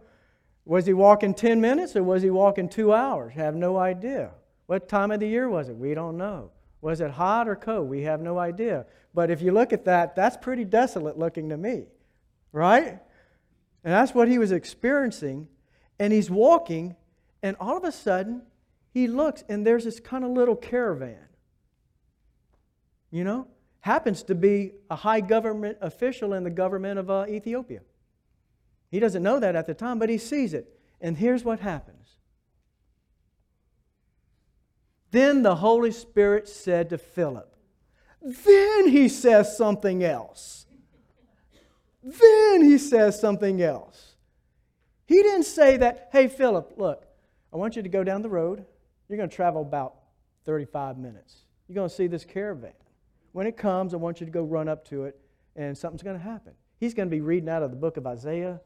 was 0.65 0.87
he 0.87 0.93
walking 0.93 1.35
10 1.35 1.61
minutes 1.61 1.97
or 1.97 2.03
was 2.03 2.23
he 2.23 2.31
walking 2.31 2.69
two 2.69 2.93
hours? 2.93 3.35
Have 3.35 3.55
no 3.55 3.77
idea. 3.77 4.31
What 4.67 4.89
time 4.89 5.11
of 5.11 5.21
the 5.21 5.27
year 5.27 5.49
was 5.49 5.69
it? 5.69 5.77
We 5.77 5.95
don't 5.95 6.17
know. 6.17 6.53
Was 6.81 7.01
it 7.01 7.11
hot 7.11 7.49
or 7.49 7.57
cold? 7.57 7.89
We 7.89 8.03
have 8.03 8.21
no 8.21 8.39
idea. 8.39 8.87
But 9.13 9.31
if 9.31 9.43
you 9.43 9.53
look 9.53 9.73
at 9.73 9.85
that, 9.87 10.15
that's 10.15 10.37
pretty 10.37 10.65
desolate 10.65 11.19
looking 11.19 11.49
to 11.49 11.57
me 11.57 11.87
right? 12.53 12.99
And 13.85 13.93
that's 13.93 14.15
what 14.15 14.29
he 14.29 14.39
was 14.39 14.53
experiencing. 14.53 15.49
And 15.99 16.13
he's 16.13 16.31
walking, 16.31 16.97
and 17.43 17.57
all 17.61 17.77
of 17.77 17.85
a 17.85 17.93
sudden, 17.93 18.43
he 18.93 19.07
looks, 19.07 19.45
and 19.49 19.67
there's 19.67 19.85
this 19.85 20.01
kind 20.01 20.25
of 20.25 20.31
little 20.31 20.57
caravan. 20.57 21.29
You 23.11 23.25
know? 23.25 23.47
Happens 23.83 24.23
to 24.25 24.35
be 24.35 24.73
a 24.91 24.97
high 24.97 25.21
government 25.21 25.79
official 25.81 26.35
in 26.35 26.45
the 26.45 26.51
government 26.51 26.99
of 26.99 27.09
uh, 27.09 27.25
Ethiopia. 27.29 27.81
He 28.91 29.01
doesn't 29.01 29.23
know 29.23 29.41
that 29.41 29.57
at 29.57 29.67
the 29.67 29.73
time, 29.73 29.99
but 29.99 30.11
he 30.11 30.19
sees 30.19 30.53
it. 30.53 30.79
And 31.01 31.17
here's 31.17 31.45
what 31.45 31.61
happens. 31.61 31.97
Then 35.13 35.43
the 35.43 35.57
Holy 35.57 35.93
Spirit 35.93 36.47
said 36.49 36.91
to 36.91 36.99
Philip, 36.99 37.57
then 38.21 38.89
he 38.89 39.09
says 39.09 39.57
something 39.57 40.05
else. 40.05 40.67
Then 42.03 42.63
he 42.63 42.77
says 42.77 43.19
something 43.19 43.63
else. 43.63 44.15
He 45.07 45.23
didn't 45.23 45.45
say 45.45 45.79
that, 45.79 46.11
hey, 46.13 46.29
Philip, 46.29 46.75
look, 46.77 47.07
I 47.53 47.57
want 47.57 47.77
you 47.77 47.83
to 47.83 47.89
go 47.89 48.05
down 48.05 48.23
the 48.23 48.29
road. 48.29 48.67
You're 49.11 49.17
going 49.17 49.29
to 49.29 49.35
travel 49.35 49.63
about 49.63 49.97
35 50.47 50.97
minutes. 50.97 51.39
You're 51.67 51.75
going 51.75 51.89
to 51.89 51.95
see 51.95 52.07
this 52.07 52.25
caravan. 52.25 52.73
When 53.33 53.45
it 53.49 53.57
comes, 53.57 53.93
I 53.93 53.97
want 53.97 54.21
you 54.21 54.27
to 54.27 54.31
go 54.31 54.45
run 54.45 54.69
up 54.69 54.89
to 54.91 55.05
it, 55.05 55.19
and 55.57 55.77
something's 55.77 56.05
going 56.05 56.17
to 56.17 56.23
happen. 56.23 56.53
He's 56.79 56.95
going 56.95 57.09
to 57.09 57.11
be 57.11 57.21
reading 57.21 57.49
out 57.49 57.65
of 57.65 57.73
the 57.73 57.77
book 57.77 57.97
of 57.97 58.07
Isaiah. 58.07 58.61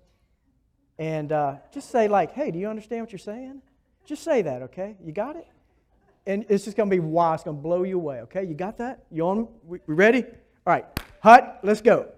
And 0.98 1.32
uh, 1.32 1.56
just 1.72 1.90
say, 1.90 2.08
like, 2.08 2.32
hey, 2.32 2.50
do 2.50 2.58
you 2.58 2.68
understand 2.68 3.00
what 3.00 3.10
you're 3.10 3.18
saying? 3.18 3.62
Just 4.04 4.22
say 4.22 4.42
that, 4.42 4.60
okay? 4.64 4.96
You 5.02 5.12
got 5.12 5.36
it? 5.36 5.46
And 6.26 6.44
it's 6.50 6.64
just 6.64 6.76
going 6.76 6.90
to 6.90 6.94
be 6.94 7.00
wow. 7.00 7.32
It's 7.32 7.42
going 7.42 7.56
to 7.56 7.62
blow 7.62 7.82
you 7.82 7.96
away, 7.96 8.20
okay? 8.20 8.44
You 8.44 8.52
got 8.52 8.76
that? 8.78 9.04
You 9.10 9.26
on? 9.26 9.48
We 9.66 9.78
ready? 9.86 10.24
All 10.24 10.30
right. 10.66 10.84
Hut, 11.22 11.60
let's 11.62 11.80
go. 11.80 12.10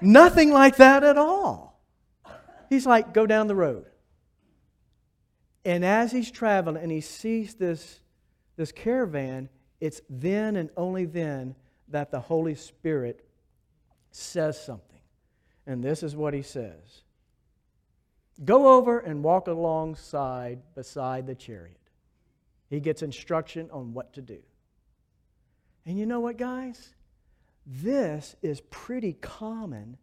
Nothing 0.00 0.52
like 0.52 0.76
that 0.76 1.02
at 1.02 1.18
all. 1.18 1.80
He's 2.70 2.86
like, 2.86 3.12
go 3.12 3.26
down 3.26 3.48
the 3.48 3.56
road. 3.56 3.86
And 5.64 5.84
as 5.84 6.12
he's 6.12 6.30
traveling 6.30 6.82
and 6.82 6.90
he 6.90 7.00
sees 7.00 7.54
this, 7.54 8.00
this 8.56 8.72
caravan, 8.72 9.48
it's 9.80 10.00
then 10.08 10.56
and 10.56 10.70
only 10.76 11.04
then 11.04 11.54
that 11.88 12.10
the 12.10 12.20
Holy 12.20 12.54
Spirit 12.54 13.24
says 14.10 14.62
something. 14.62 15.00
And 15.66 15.82
this 15.82 16.02
is 16.02 16.16
what 16.16 16.34
he 16.34 16.42
says 16.42 17.02
Go 18.44 18.76
over 18.76 18.98
and 18.98 19.22
walk 19.22 19.46
alongside 19.46 20.60
beside 20.74 21.26
the 21.26 21.34
chariot. 21.34 21.76
He 22.68 22.80
gets 22.80 23.02
instruction 23.02 23.68
on 23.70 23.92
what 23.92 24.14
to 24.14 24.22
do. 24.22 24.38
And 25.86 25.98
you 25.98 26.06
know 26.06 26.20
what, 26.20 26.38
guys? 26.38 26.94
this 27.66 28.34
is 28.42 28.60
pretty 28.70 29.12
common 29.14 29.96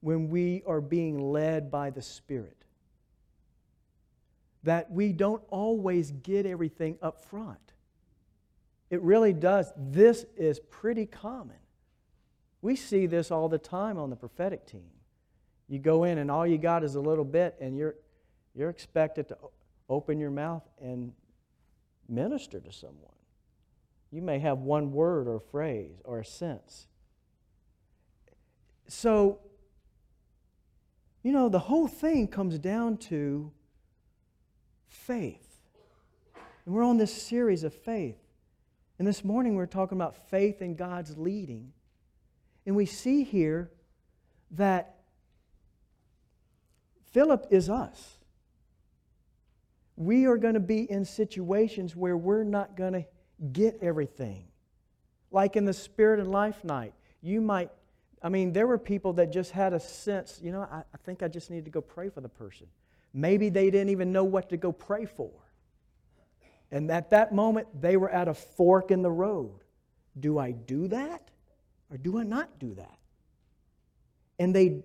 when 0.00 0.28
we 0.28 0.62
are 0.66 0.80
being 0.80 1.18
led 1.18 1.70
by 1.70 1.90
the 1.90 2.02
Spirit. 2.02 2.56
That 4.64 4.90
we 4.90 5.12
don't 5.12 5.42
always 5.50 6.10
get 6.10 6.46
everything 6.46 6.98
up 7.02 7.24
front. 7.24 7.58
It 8.90 9.00
really 9.02 9.32
does. 9.32 9.72
This 9.76 10.26
is 10.36 10.60
pretty 10.60 11.06
common. 11.06 11.56
We 12.60 12.76
see 12.76 13.06
this 13.06 13.30
all 13.30 13.48
the 13.48 13.58
time 13.58 13.98
on 13.98 14.10
the 14.10 14.16
prophetic 14.16 14.66
team. 14.66 14.90
You 15.68 15.78
go 15.78 16.04
in 16.04 16.18
and 16.18 16.30
all 16.30 16.46
you 16.46 16.58
got 16.58 16.84
is 16.84 16.94
a 16.94 17.00
little 17.00 17.24
bit, 17.24 17.56
and 17.60 17.76
you're, 17.76 17.96
you're 18.54 18.70
expected 18.70 19.28
to 19.28 19.38
open 19.88 20.20
your 20.20 20.30
mouth 20.30 20.62
and 20.80 21.12
minister 22.08 22.60
to 22.60 22.70
someone. 22.70 22.98
You 24.10 24.20
may 24.20 24.38
have 24.38 24.58
one 24.58 24.92
word 24.92 25.26
or 25.26 25.40
phrase 25.40 25.96
or 26.04 26.20
a 26.20 26.24
sense. 26.24 26.86
So, 28.86 29.38
you 31.22 31.32
know, 31.32 31.48
the 31.48 31.58
whole 31.58 31.88
thing 31.88 32.28
comes 32.28 32.58
down 32.58 32.98
to 32.98 33.50
faith. 34.92 35.60
And 36.64 36.74
we're 36.74 36.84
on 36.84 36.98
this 36.98 37.12
series 37.12 37.64
of 37.64 37.74
faith. 37.74 38.18
And 38.98 39.08
this 39.08 39.24
morning 39.24 39.56
we're 39.56 39.66
talking 39.66 39.98
about 39.98 40.16
faith 40.30 40.62
in 40.62 40.76
God's 40.76 41.16
leading. 41.18 41.72
And 42.66 42.76
we 42.76 42.86
see 42.86 43.24
here 43.24 43.70
that 44.52 44.96
Philip 47.10 47.46
is 47.50 47.68
us. 47.68 48.18
We 49.96 50.26
are 50.26 50.36
going 50.36 50.54
to 50.54 50.60
be 50.60 50.90
in 50.90 51.04
situations 51.04 51.96
where 51.96 52.16
we're 52.16 52.44
not 52.44 52.76
going 52.76 52.92
to 52.92 53.04
get 53.52 53.78
everything. 53.82 54.46
Like 55.30 55.56
in 55.56 55.64
the 55.64 55.72
Spirit 55.72 56.20
and 56.20 56.30
Life 56.30 56.64
night, 56.64 56.94
you 57.22 57.40
might, 57.40 57.70
I 58.22 58.28
mean, 58.28 58.52
there 58.52 58.66
were 58.66 58.78
people 58.78 59.14
that 59.14 59.32
just 59.32 59.50
had 59.50 59.72
a 59.72 59.80
sense, 59.80 60.38
you 60.42 60.52
know, 60.52 60.62
I, 60.62 60.78
I 60.78 60.96
think 61.04 61.22
I 61.22 61.28
just 61.28 61.50
need 61.50 61.64
to 61.64 61.70
go 61.70 61.80
pray 61.80 62.08
for 62.08 62.20
the 62.20 62.28
person. 62.28 62.66
Maybe 63.14 63.50
they 63.50 63.70
didn't 63.70 63.90
even 63.90 64.12
know 64.12 64.24
what 64.24 64.50
to 64.50 64.56
go 64.56 64.72
pray 64.72 65.04
for. 65.04 65.30
And 66.70 66.90
at 66.90 67.10
that 67.10 67.34
moment, 67.34 67.68
they 67.80 67.96
were 67.96 68.10
at 68.10 68.28
a 68.28 68.34
fork 68.34 68.90
in 68.90 69.02
the 69.02 69.10
road. 69.10 69.60
Do 70.18 70.38
I 70.38 70.52
do 70.52 70.88
that 70.88 71.30
or 71.90 71.98
do 71.98 72.18
I 72.18 72.22
not 72.22 72.58
do 72.58 72.74
that? 72.74 72.98
And 74.38 74.54
they, 74.54 74.82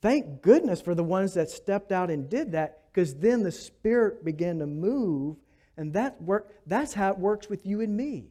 thank 0.00 0.42
goodness 0.42 0.80
for 0.80 0.94
the 0.94 1.02
ones 1.02 1.34
that 1.34 1.50
stepped 1.50 1.90
out 1.90 2.10
and 2.10 2.30
did 2.30 2.52
that, 2.52 2.84
because 2.92 3.16
then 3.16 3.42
the 3.42 3.52
Spirit 3.52 4.24
began 4.24 4.60
to 4.60 4.66
move 4.66 5.36
and 5.76 5.92
that 5.92 6.22
work, 6.22 6.52
that's 6.66 6.94
how 6.94 7.10
it 7.10 7.18
works 7.18 7.48
with 7.48 7.66
you 7.66 7.80
and 7.80 7.96
me. 7.96 8.30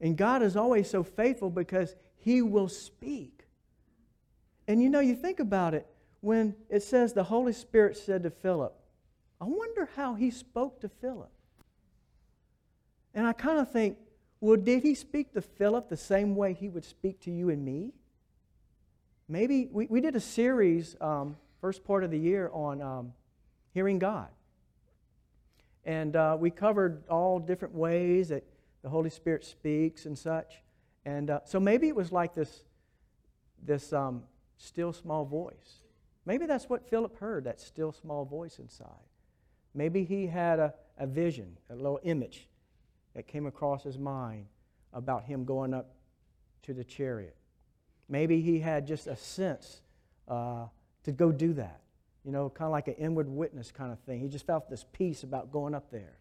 And 0.00 0.16
God 0.16 0.42
is 0.42 0.56
always 0.56 0.90
so 0.90 1.02
faithful 1.02 1.50
because 1.50 1.94
He 2.16 2.42
will 2.42 2.68
speak. 2.68 3.44
And 4.66 4.82
you 4.82 4.90
know, 4.90 5.00
you 5.00 5.14
think 5.14 5.40
about 5.40 5.74
it, 5.74 5.86
when 6.20 6.54
it 6.68 6.82
says 6.82 7.12
the 7.12 7.24
Holy 7.24 7.52
Spirit 7.52 7.96
said 7.96 8.22
to 8.24 8.30
Philip, 8.30 8.74
I 9.40 9.44
wonder 9.44 9.88
how 9.94 10.14
he 10.14 10.30
spoke 10.30 10.80
to 10.80 10.88
Philip. 10.88 11.30
And 13.14 13.26
I 13.26 13.32
kind 13.32 13.58
of 13.58 13.70
think, 13.70 13.98
well, 14.40 14.56
did 14.56 14.82
he 14.82 14.94
speak 14.94 15.32
to 15.34 15.42
Philip 15.42 15.88
the 15.88 15.96
same 15.96 16.36
way 16.36 16.52
he 16.52 16.68
would 16.68 16.84
speak 16.84 17.20
to 17.20 17.30
you 17.30 17.50
and 17.50 17.64
me? 17.64 17.92
Maybe 19.28 19.68
we, 19.70 19.86
we 19.86 20.00
did 20.00 20.16
a 20.16 20.20
series, 20.20 20.96
um, 21.00 21.36
first 21.60 21.84
part 21.84 22.04
of 22.04 22.10
the 22.10 22.18
year, 22.18 22.50
on 22.52 22.80
um, 22.80 23.12
hearing 23.74 23.98
God. 23.98 24.28
And 25.84 26.16
uh, 26.16 26.36
we 26.38 26.50
covered 26.50 27.02
all 27.08 27.38
different 27.38 27.74
ways 27.74 28.28
that 28.28 28.44
the 28.82 28.88
Holy 28.88 29.10
Spirit 29.10 29.44
speaks 29.44 30.06
and 30.06 30.16
such. 30.18 30.62
And 31.04 31.30
uh, 31.30 31.40
so 31.44 31.58
maybe 31.58 31.88
it 31.88 31.96
was 31.96 32.12
like 32.12 32.34
this, 32.34 32.62
this 33.64 33.92
um, 33.92 34.22
still 34.56 34.92
small 34.92 35.24
voice. 35.24 35.80
Maybe 36.28 36.46
that's 36.46 36.68
what 36.68 36.88
Philip 36.88 37.18
heard, 37.18 37.44
that 37.44 37.60
still 37.60 37.90
small 37.90 38.24
voice 38.24 38.60
inside. 38.60 39.08
Maybe 39.74 40.04
he 40.04 40.28
had 40.28 40.60
a, 40.60 40.74
a 40.96 41.06
vision, 41.06 41.58
a 41.68 41.74
little 41.74 41.98
image 42.04 42.46
that 43.14 43.26
came 43.26 43.46
across 43.46 43.82
his 43.82 43.98
mind 43.98 44.46
about 44.92 45.24
him 45.24 45.44
going 45.44 45.74
up 45.74 45.90
to 46.62 46.72
the 46.72 46.84
chariot. 46.84 47.36
Maybe 48.08 48.40
he 48.40 48.60
had 48.60 48.86
just 48.86 49.08
a 49.08 49.16
sense 49.16 49.82
uh, 50.28 50.66
to 51.02 51.10
go 51.12 51.32
do 51.32 51.52
that 51.54 51.80
you 52.28 52.32
know, 52.32 52.50
kind 52.50 52.66
of 52.66 52.72
like 52.72 52.88
an 52.88 52.94
inward 52.94 53.26
witness 53.26 53.72
kind 53.72 53.90
of 53.90 53.98
thing. 54.00 54.20
He 54.20 54.28
just 54.28 54.46
felt 54.46 54.68
this 54.68 54.84
peace 54.92 55.22
about 55.22 55.50
going 55.50 55.74
up 55.74 55.90
there. 55.90 56.18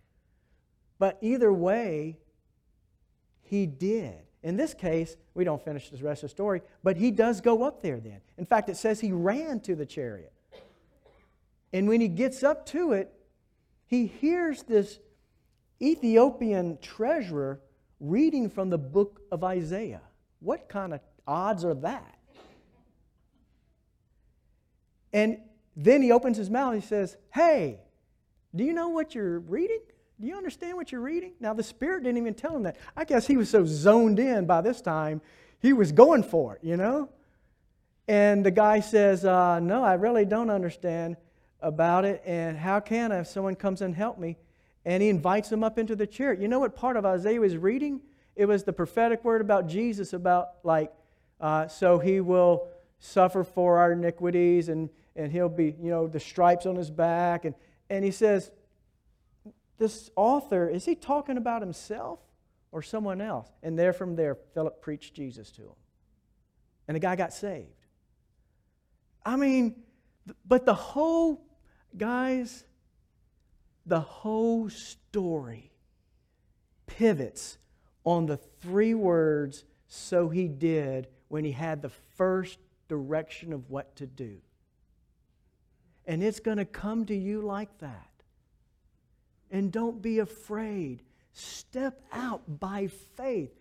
But 1.00 1.18
either 1.22 1.52
way, 1.52 2.18
he 3.42 3.66
did. 3.66 4.27
In 4.48 4.56
this 4.56 4.74
case, 4.74 5.18
we 5.34 5.44
don't 5.44 5.62
finish 5.62 5.90
the 5.90 5.98
rest 5.98 6.24
of 6.24 6.30
the 6.30 6.32
story, 6.32 6.62
but 6.82 6.96
he 6.96 7.12
does 7.12 7.42
go 7.42 7.64
up 7.64 7.82
there 7.82 8.00
then. 8.00 8.22
In 8.38 8.46
fact, 8.46 8.70
it 8.70 8.78
says 8.78 9.02
he 9.02 9.12
ran 9.12 9.60
to 9.60 9.76
the 9.76 9.86
chariot. 9.86 10.32
And 11.74 11.86
when 11.90 12.00
he 12.00 12.08
gets 12.08 12.44
up 12.44 12.66
to 12.68 12.94
it, 12.94 13.14
he 13.88 14.08
hears 14.08 14.64
this 14.64 15.00
Ethiopian 15.82 16.78
treasurer 16.82 17.60
reading 18.00 18.50
from 18.50 18.70
the 18.70 18.78
book 18.78 19.20
of 19.34 19.44
Isaiah. 19.44 20.00
What 20.40 20.70
kind 20.70 20.94
of 20.94 21.02
odds 21.28 21.66
are 21.66 21.74
that? 21.74 22.18
And 25.12 25.40
then 25.76 26.02
he 26.02 26.14
opens 26.14 26.38
his 26.38 26.50
mouth 26.50 26.76
and 26.76 26.82
he 26.82 26.88
says, 26.88 27.18
Hey, 27.34 27.82
do 28.56 28.64
you 28.64 28.72
know 28.72 28.88
what 28.88 29.14
you're 29.14 29.40
reading? 29.40 29.82
Do 30.20 30.28
you 30.28 30.36
understand 30.36 30.76
what 30.76 30.92
you're 30.92 31.02
reading? 31.02 31.34
Now, 31.40 31.54
the 31.54 31.64
Spirit 31.64 32.04
didn't 32.04 32.18
even 32.18 32.34
tell 32.34 32.56
him 32.56 32.64
that. 32.64 32.78
I 32.96 33.06
guess 33.06 33.28
he 33.28 33.38
was 33.38 33.50
so 33.50 33.66
zoned 33.66 34.20
in 34.20 34.46
by 34.46 34.62
this 34.62 34.82
time, 34.82 35.22
he 35.60 35.74
was 35.74 35.92
going 35.92 36.24
for 36.24 36.56
it, 36.56 36.64
you 36.64 36.78
know? 36.78 37.10
And 38.08 38.46
the 38.46 38.52
guy 38.52 38.80
says, 38.80 39.26
uh, 39.26 39.60
No, 39.60 39.84
I 39.84 39.94
really 39.94 40.26
don't 40.26 40.50
understand 40.50 41.18
about 41.62 42.06
it. 42.06 42.22
And 42.26 42.58
how 42.58 42.80
can 42.80 43.12
I 43.12 43.20
if 43.20 43.28
someone 43.28 43.56
comes 43.56 43.82
and 43.82 43.96
help 43.96 44.18
me? 44.18 44.38
And 44.86 45.04
he 45.04 45.10
invites 45.10 45.52
him 45.52 45.64
up 45.64 45.78
into 45.78 45.96
the 45.96 46.08
chair. 46.08 46.34
You 46.34 46.48
know 46.48 46.60
what 46.60 46.76
part 46.76 46.98
of 46.98 47.06
Isaiah 47.06 47.40
was 47.40 47.58
reading? 47.58 48.02
It 48.36 48.46
was 48.46 48.64
the 48.64 48.74
prophetic 48.74 49.24
word 49.24 49.42
about 49.42 49.68
Jesus, 49.68 50.14
about 50.14 50.50
like, 50.64 50.92
uh, 51.42 51.68
so 51.68 52.00
he 52.00 52.22
will 52.22 52.70
suffer 53.00 53.44
for 53.44 53.78
our 53.78 53.92
iniquities 53.92 54.70
and 54.70 54.90
and 55.18 55.32
he'll 55.32 55.50
be, 55.50 55.76
you 55.82 55.90
know, 55.90 56.08
the 56.08 56.20
stripes 56.20 56.66
on 56.66 56.76
his 56.76 56.92
back. 56.92 57.44
And, 57.44 57.56
and 57.90 58.06
he 58.06 58.12
says, 58.12 58.52
This 59.78 60.10
author, 60.16 60.68
is 60.68 60.86
he 60.86 60.96
talking 60.96 61.38
about 61.38 61.62
himself 61.62 62.20
or 62.72 62.82
someone 62.82 63.22
else? 63.22 63.48
And 63.62 63.78
there 63.78 63.94
from 63.94 64.16
there, 64.16 64.36
Philip 64.54 64.82
preached 64.82 65.14
Jesus 65.14 65.52
to 65.52 65.62
him. 65.62 65.76
And 66.88 66.96
the 66.96 67.00
guy 67.00 67.16
got 67.16 67.34
saved. 67.34 67.68
I 69.26 69.36
mean, 69.36 69.76
but 70.48 70.66
the 70.66 70.74
whole, 70.74 71.46
guys, 71.98 72.64
the 73.86 74.00
whole 74.00 74.70
story 74.70 75.72
pivots 76.86 77.58
on 78.04 78.26
the 78.26 78.38
three 78.38 78.94
words, 78.94 79.66
so 79.88 80.30
he 80.30 80.48
did, 80.48 81.08
when 81.28 81.44
he 81.44 81.52
had 81.52 81.82
the 81.82 81.92
first 82.16 82.58
direction 82.88 83.52
of 83.52 83.70
what 83.70 83.96
to 83.98 84.08
do. 84.08 84.38
And 86.06 86.24
it's 86.24 86.40
going 86.40 86.58
to 86.58 86.66
come 86.66 87.06
to 87.08 87.16
you 87.16 87.42
like 87.42 87.78
that. 87.80 88.10
And 89.52 89.72
don't 89.72 90.02
be 90.02 90.20
afraid. 90.20 91.04
Step 91.34 92.02
out 92.12 92.60
by 92.60 92.88
faith. 92.88 93.52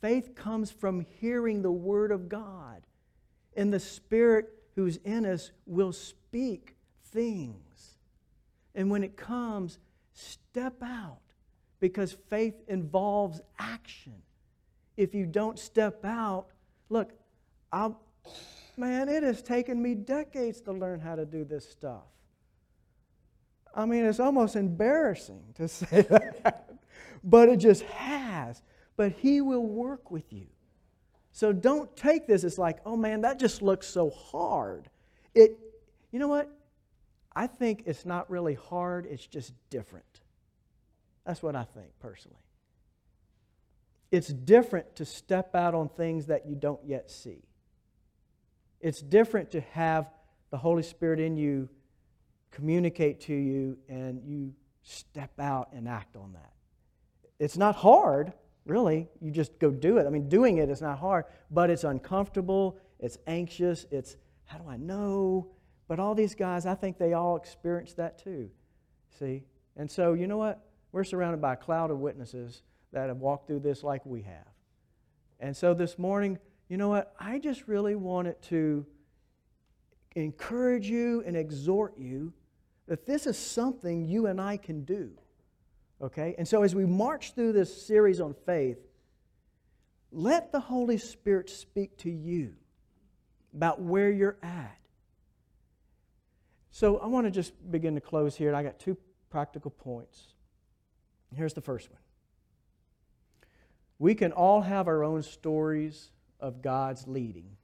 Faith 0.00 0.34
comes 0.34 0.70
from 0.70 1.06
hearing 1.20 1.62
the 1.62 1.70
Word 1.70 2.10
of 2.10 2.28
God. 2.28 2.82
And 3.56 3.72
the 3.72 3.80
Spirit 3.80 4.52
who's 4.74 4.96
in 4.98 5.24
us 5.24 5.50
will 5.66 5.92
speak 5.92 6.76
things. 7.12 7.96
And 8.74 8.90
when 8.90 9.02
it 9.02 9.16
comes, 9.16 9.78
step 10.12 10.82
out 10.82 11.20
because 11.80 12.12
faith 12.28 12.54
involves 12.68 13.40
action. 13.58 14.14
If 14.96 15.14
you 15.14 15.26
don't 15.26 15.58
step 15.58 16.04
out, 16.04 16.48
look, 16.88 17.12
I'll, 17.72 18.00
Man, 18.76 19.08
it 19.08 19.22
has 19.22 19.42
taken 19.42 19.80
me 19.80 19.94
decades 19.94 20.60
to 20.62 20.72
learn 20.72 21.00
how 21.00 21.14
to 21.14 21.24
do 21.24 21.44
this 21.44 21.66
stuff. 21.66 22.04
I 23.76 23.84
mean, 23.84 24.04
it's 24.06 24.20
almost 24.20 24.56
embarrassing 24.56 25.42
to 25.56 25.68
say 25.68 26.02
that, 26.02 26.74
but 27.22 27.48
it 27.48 27.58
just 27.58 27.82
has. 27.82 28.62
But 28.96 29.12
He 29.12 29.42
will 29.42 29.66
work 29.66 30.10
with 30.10 30.32
you. 30.32 30.46
So 31.32 31.52
don't 31.52 31.94
take 31.94 32.26
this 32.26 32.44
as 32.44 32.56
like, 32.58 32.78
oh 32.86 32.96
man, 32.96 33.20
that 33.20 33.38
just 33.38 33.60
looks 33.60 33.86
so 33.86 34.08
hard. 34.08 34.88
It, 35.34 35.58
you 36.10 36.18
know 36.18 36.28
what? 36.28 36.50
I 37.34 37.46
think 37.46 37.82
it's 37.84 38.06
not 38.06 38.30
really 38.30 38.54
hard, 38.54 39.04
it's 39.04 39.26
just 39.26 39.52
different. 39.68 40.06
That's 41.26 41.42
what 41.42 41.54
I 41.54 41.64
think 41.64 41.88
personally. 42.00 42.38
It's 44.10 44.28
different 44.28 44.96
to 44.96 45.04
step 45.04 45.54
out 45.54 45.74
on 45.74 45.90
things 45.90 46.26
that 46.28 46.46
you 46.46 46.54
don't 46.54 46.80
yet 46.86 47.10
see. 47.10 47.42
It's 48.80 49.02
different 49.02 49.50
to 49.50 49.60
have 49.60 50.08
the 50.50 50.56
Holy 50.56 50.82
Spirit 50.82 51.20
in 51.20 51.36
you 51.36 51.68
communicate 52.50 53.20
to 53.22 53.34
you 53.34 53.78
and 53.88 54.22
you 54.24 54.52
step 54.82 55.38
out 55.38 55.70
and 55.72 55.88
act 55.88 56.16
on 56.16 56.32
that. 56.32 56.52
It's 57.38 57.56
not 57.56 57.76
hard, 57.76 58.32
really. 58.64 59.08
You 59.20 59.30
just 59.30 59.58
go 59.58 59.70
do 59.70 59.98
it. 59.98 60.06
I 60.06 60.10
mean, 60.10 60.28
doing 60.28 60.58
it 60.58 60.70
is 60.70 60.80
not 60.80 60.98
hard, 60.98 61.24
but 61.50 61.70
it's 61.70 61.84
uncomfortable, 61.84 62.78
it's 62.98 63.18
anxious, 63.26 63.86
it's 63.90 64.16
how 64.44 64.58
do 64.58 64.68
I 64.68 64.76
know? 64.76 65.48
But 65.88 66.00
all 66.00 66.14
these 66.14 66.34
guys, 66.34 66.66
I 66.66 66.74
think 66.74 66.98
they 66.98 67.12
all 67.12 67.36
experience 67.36 67.94
that 67.94 68.22
too. 68.22 68.50
See? 69.18 69.44
And 69.76 69.90
so, 69.90 70.14
you 70.14 70.26
know 70.26 70.38
what? 70.38 70.64
We're 70.92 71.04
surrounded 71.04 71.40
by 71.40 71.52
a 71.52 71.56
cloud 71.56 71.90
of 71.90 71.98
witnesses 71.98 72.62
that 72.92 73.08
have 73.08 73.18
walked 73.18 73.46
through 73.46 73.60
this 73.60 73.82
like 73.82 74.04
we 74.06 74.22
have. 74.22 74.46
And 75.38 75.56
so 75.56 75.74
this 75.74 75.98
morning, 75.98 76.38
you 76.68 76.76
know 76.76 76.88
what? 76.88 77.14
I 77.20 77.38
just 77.38 77.68
really 77.68 77.94
wanted 77.94 78.40
to 78.44 78.86
encourage 80.22 80.88
you 80.88 81.22
and 81.26 81.36
exhort 81.36 81.98
you 81.98 82.32
that 82.86 83.06
this 83.06 83.26
is 83.26 83.36
something 83.38 84.04
you 84.04 84.26
and 84.26 84.40
I 84.40 84.56
can 84.56 84.84
do. 84.84 85.10
Okay? 86.00 86.34
And 86.38 86.46
so 86.46 86.62
as 86.62 86.74
we 86.74 86.84
march 86.84 87.34
through 87.34 87.52
this 87.52 87.86
series 87.86 88.20
on 88.20 88.34
faith, 88.46 88.78
let 90.12 90.52
the 90.52 90.60
Holy 90.60 90.98
Spirit 90.98 91.50
speak 91.50 91.96
to 91.98 92.10
you 92.10 92.54
about 93.54 93.80
where 93.80 94.10
you're 94.10 94.38
at. 94.42 94.78
So 96.70 96.98
I 96.98 97.06
want 97.06 97.26
to 97.26 97.30
just 97.30 97.52
begin 97.70 97.94
to 97.94 98.00
close 98.00 98.36
here, 98.36 98.48
and 98.48 98.56
I 98.56 98.62
got 98.62 98.78
two 98.78 98.96
practical 99.30 99.70
points. 99.70 100.34
Here's 101.34 101.54
the 101.54 101.60
first 101.60 101.90
one. 101.90 101.98
We 103.98 104.14
can 104.14 104.32
all 104.32 104.60
have 104.60 104.88
our 104.88 105.02
own 105.02 105.22
stories 105.22 106.10
of 106.38 106.62
God's 106.62 107.06
leading. 107.06 107.56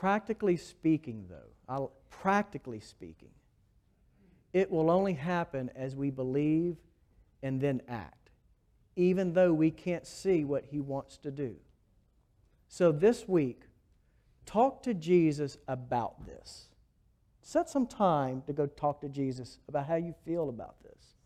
Practically 0.00 0.56
speaking, 0.56 1.26
though, 1.28 1.50
I'll, 1.68 1.92
practically 2.08 2.80
speaking, 2.80 3.28
it 4.54 4.70
will 4.70 4.90
only 4.90 5.12
happen 5.12 5.70
as 5.76 5.94
we 5.94 6.08
believe 6.08 6.78
and 7.42 7.60
then 7.60 7.82
act, 7.86 8.30
even 8.96 9.34
though 9.34 9.52
we 9.52 9.70
can't 9.70 10.06
see 10.06 10.42
what 10.42 10.64
He 10.70 10.80
wants 10.80 11.18
to 11.18 11.30
do. 11.30 11.54
So 12.66 12.92
this 12.92 13.28
week, 13.28 13.64
talk 14.46 14.82
to 14.84 14.94
Jesus 14.94 15.58
about 15.68 16.24
this. 16.24 16.70
Set 17.42 17.68
some 17.68 17.86
time 17.86 18.42
to 18.46 18.54
go 18.54 18.64
talk 18.64 19.02
to 19.02 19.08
Jesus 19.10 19.58
about 19.68 19.86
how 19.86 19.96
you 19.96 20.14
feel 20.24 20.48
about 20.48 20.82
this. 20.82 21.16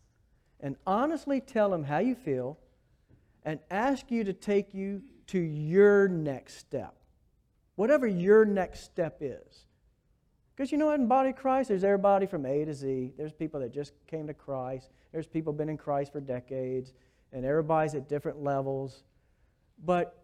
And 0.59 0.75
honestly 0.85 1.39
tell 1.39 1.73
him 1.73 1.85
how 1.85 1.99
you 1.99 2.13
feel 2.13 2.57
and 3.45 3.61
ask 3.71 4.11
you 4.11 4.25
to 4.25 4.33
take 4.33 4.73
you 4.73 5.01
to 5.27 5.39
your 5.39 6.09
next 6.09 6.57
step. 6.57 6.95
Whatever 7.75 8.07
your 8.07 8.45
next 8.45 8.83
step 8.83 9.17
is. 9.21 9.65
Because 10.55 10.71
you 10.71 10.77
know 10.77 10.91
in 10.91 11.07
body 11.07 11.33
Christ, 11.33 11.69
there's 11.69 11.83
everybody 11.83 12.25
from 12.25 12.45
A 12.45 12.63
to 12.63 12.73
Z. 12.73 13.13
There's 13.17 13.33
people 13.33 13.59
that 13.59 13.73
just 13.73 13.93
came 14.07 14.27
to 14.27 14.33
Christ. 14.33 14.89
There's 15.11 15.27
people 15.27 15.51
been 15.51 15.67
in 15.67 15.77
Christ 15.77 16.13
for 16.13 16.21
decades, 16.21 16.93
and 17.33 17.43
everybody's 17.45 17.93
at 17.93 18.07
different 18.07 18.41
levels. 18.41 19.03
But 19.83 20.17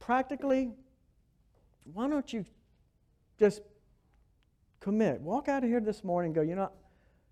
practically, 0.00 0.72
why 1.92 2.08
don't 2.08 2.32
you 2.32 2.44
just 3.38 3.62
commit? 4.80 5.20
Walk 5.20 5.48
out 5.48 5.62
of 5.62 5.70
here 5.70 5.80
this 5.80 6.02
morning 6.02 6.30
and 6.30 6.34
go, 6.34 6.42
you 6.42 6.56
know, 6.56 6.70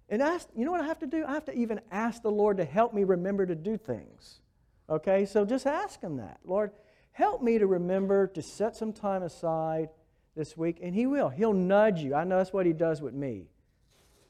and 0.08 0.22
ask, 0.22 0.46
you 0.54 0.64
know 0.64 0.70
what 0.70 0.80
I 0.80 0.86
have 0.86 1.00
to 1.00 1.06
do? 1.06 1.24
I 1.26 1.32
have 1.32 1.46
to 1.46 1.54
even 1.54 1.80
ask 1.90 2.22
the 2.22 2.30
Lord 2.30 2.58
to 2.58 2.64
help 2.64 2.94
me 2.94 3.02
remember 3.02 3.46
to 3.46 3.54
do 3.54 3.76
things. 3.76 4.40
Okay, 4.88 5.24
so 5.24 5.44
just 5.44 5.66
ask 5.66 6.00
Him 6.00 6.18
that. 6.18 6.38
Lord, 6.44 6.70
help 7.12 7.42
me 7.42 7.58
to 7.58 7.66
remember 7.66 8.26
to 8.26 8.42
set 8.42 8.74
some 8.76 8.92
time 8.92 9.22
aside 9.22 9.88
this 10.34 10.56
week, 10.56 10.78
and 10.82 10.94
He 10.94 11.06
will. 11.06 11.28
He'll 11.28 11.52
nudge 11.52 12.00
you. 12.00 12.14
I 12.14 12.24
know 12.24 12.38
that's 12.38 12.52
what 12.52 12.66
He 12.66 12.72
does 12.72 13.00
with 13.00 13.14
me. 13.14 13.46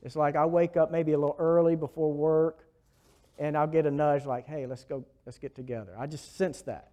It's 0.03 0.17
like 0.17 0.35
I 0.37 0.47
wake 0.47 0.77
up 0.77 0.91
maybe 0.91 1.13
a 1.13 1.19
little 1.19 1.37
early 1.39 1.77
before 1.77 2.13
work, 2.13 2.67
and 3.39 3.57
I'll 3.57 3.69
get 3.69 3.87
a 3.87 3.91
nudge 3.91 4.27
like, 4.27 4.47
hey, 4.47 4.67
let's 4.67 4.85
go, 4.85 5.05
let's 5.25 5.39
get 5.39 5.55
together. 5.55 5.95
I 5.99 6.07
just 6.07 6.37
sense 6.37 6.63
that. 6.63 6.91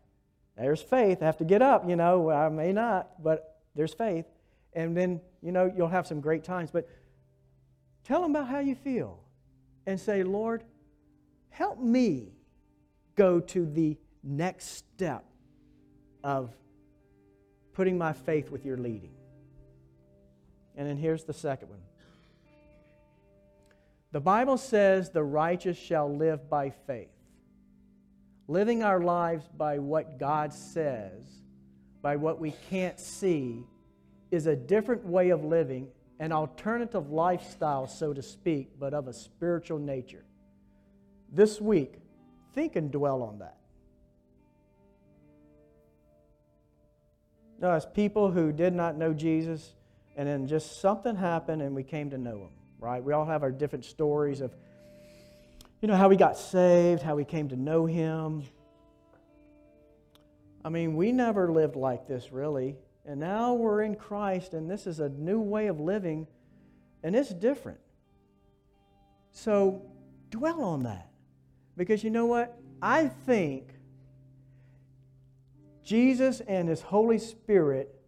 There's 0.55 0.81
faith. 0.81 1.21
I 1.21 1.25
have 1.25 1.37
to 1.37 1.45
get 1.45 1.61
up, 1.61 1.89
you 1.89 1.95
know. 1.95 2.29
I 2.29 2.49
may 2.49 2.73
not, 2.73 3.23
but 3.23 3.61
there's 3.75 3.93
faith. 3.93 4.25
And 4.73 4.95
then, 4.95 5.21
you 5.41 5.51
know, 5.51 5.71
you'll 5.75 5.87
have 5.87 6.05
some 6.05 6.19
great 6.19 6.43
times. 6.43 6.69
But 6.69 6.87
tell 8.03 8.21
them 8.21 8.31
about 8.31 8.47
how 8.47 8.59
you 8.59 8.75
feel 8.75 9.21
and 9.87 9.99
say, 9.99 10.21
Lord, 10.21 10.63
help 11.49 11.79
me 11.79 12.33
go 13.15 13.39
to 13.39 13.65
the 13.65 13.97
next 14.21 14.77
step 14.77 15.23
of 16.23 16.51
putting 17.73 17.97
my 17.97 18.13
faith 18.13 18.51
with 18.51 18.65
your 18.65 18.77
leading. 18.77 19.13
And 20.75 20.87
then 20.87 20.97
here's 20.97 21.23
the 21.23 21.33
second 21.33 21.69
one. 21.69 21.79
The 24.11 24.19
Bible 24.19 24.57
says 24.57 25.11
the 25.11 25.23
righteous 25.23 25.77
shall 25.77 26.13
live 26.13 26.49
by 26.49 26.71
faith. 26.71 27.11
Living 28.47 28.81
our 28.81 28.99
lives 28.99 29.45
by 29.55 29.77
what 29.77 30.17
God 30.17 30.51
says, 30.51 31.21
by 32.01 32.15
what 32.15 32.39
we 32.39 32.53
can't 32.69 32.99
see, 32.99 33.63
is 34.31 34.47
a 34.47 34.55
different 34.55 35.05
way 35.05 35.29
of 35.29 35.43
living, 35.43 35.87
an 36.19 36.31
alternative 36.31 37.11
lifestyle, 37.11 37.85
so 37.85 38.11
to 38.11 38.23
speak, 38.23 38.71
but 38.79 38.93
of 38.95 39.07
a 39.07 39.13
spiritual 39.13 39.77
nature. 39.77 40.25
This 41.31 41.61
week, 41.61 41.99
think 42.55 42.75
and 42.75 42.91
dwell 42.91 43.21
on 43.21 43.39
that. 43.39 43.58
No, 47.61 47.77
people 47.93 48.31
who 48.31 48.53
did 48.53 48.73
not 48.73 48.95
know 48.95 49.13
Jesus, 49.13 49.73
and 50.15 50.27
then 50.27 50.47
just 50.47 50.79
something 50.79 51.15
happened 51.15 51.61
and 51.61 51.75
we 51.75 51.83
came 51.83 52.09
to 52.11 52.17
know 52.17 52.37
him, 52.37 52.51
right? 52.79 53.03
We 53.03 53.11
all 53.13 53.25
have 53.25 53.43
our 53.43 53.51
different 53.51 53.83
stories 53.83 54.39
of, 54.39 54.55
you 55.81 55.87
know, 55.87 55.95
how 55.95 56.07
we 56.07 56.15
got 56.15 56.37
saved, 56.37 57.01
how 57.01 57.15
we 57.15 57.25
came 57.25 57.49
to 57.49 57.57
know 57.57 57.85
him. 57.85 58.43
I 60.63 60.69
mean, 60.69 60.95
we 60.95 61.11
never 61.11 61.51
lived 61.51 61.75
like 61.75 62.07
this, 62.07 62.31
really. 62.31 62.75
And 63.05 63.19
now 63.19 63.53
we're 63.53 63.81
in 63.81 63.95
Christ, 63.95 64.53
and 64.53 64.69
this 64.69 64.87
is 64.87 64.99
a 64.99 65.09
new 65.09 65.39
way 65.39 65.67
of 65.67 65.79
living, 65.79 66.27
and 67.03 67.15
it's 67.15 67.29
different. 67.29 67.79
So 69.31 69.81
dwell 70.29 70.61
on 70.61 70.83
that. 70.83 71.09
Because 71.75 72.03
you 72.03 72.09
know 72.09 72.25
what? 72.25 72.57
I 72.81 73.07
think 73.07 73.73
Jesus 75.89 76.39
and 76.41 76.69
His 76.69 76.83
Holy 76.83 77.17
Spirit 77.17 77.99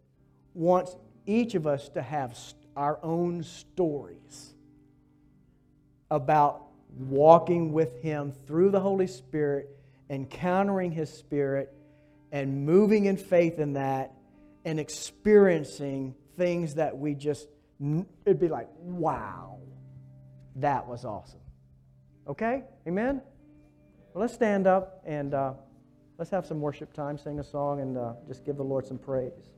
wants 0.53 0.95
each 1.25 1.55
of 1.55 1.65
us 1.65 1.89
to 1.89 2.01
have 2.03 2.37
our 2.77 2.99
own 3.01 3.41
stories 3.41 4.53
about 6.11 6.61
walking 6.95 7.73
with 7.73 7.99
Him 8.03 8.33
through 8.45 8.69
the 8.69 8.79
Holy 8.79 9.07
Spirit, 9.07 9.75
encountering 10.11 10.91
His 10.91 11.11
Spirit, 11.11 11.73
and 12.31 12.67
moving 12.67 13.05
in 13.05 13.17
faith 13.17 13.57
in 13.57 13.73
that, 13.73 14.13
and 14.63 14.79
experiencing 14.79 16.13
things 16.37 16.75
that 16.75 16.95
we 16.95 17.15
just, 17.15 17.47
it'd 18.25 18.39
be 18.39 18.47
like, 18.47 18.69
wow, 18.77 19.57
that 20.57 20.87
was 20.87 21.03
awesome. 21.03 21.39
Okay? 22.27 22.63
Amen? 22.87 23.23
Well, 24.13 24.21
let's 24.21 24.35
stand 24.35 24.67
up 24.67 25.01
and. 25.03 25.33
Uh, 25.33 25.53
Let's 26.21 26.29
have 26.29 26.45
some 26.45 26.61
worship 26.61 26.93
time, 26.93 27.17
sing 27.17 27.39
a 27.39 27.43
song, 27.43 27.81
and 27.81 27.97
uh, 27.97 28.13
just 28.27 28.45
give 28.45 28.55
the 28.55 28.63
Lord 28.63 28.85
some 28.85 28.99
praise. 28.99 29.49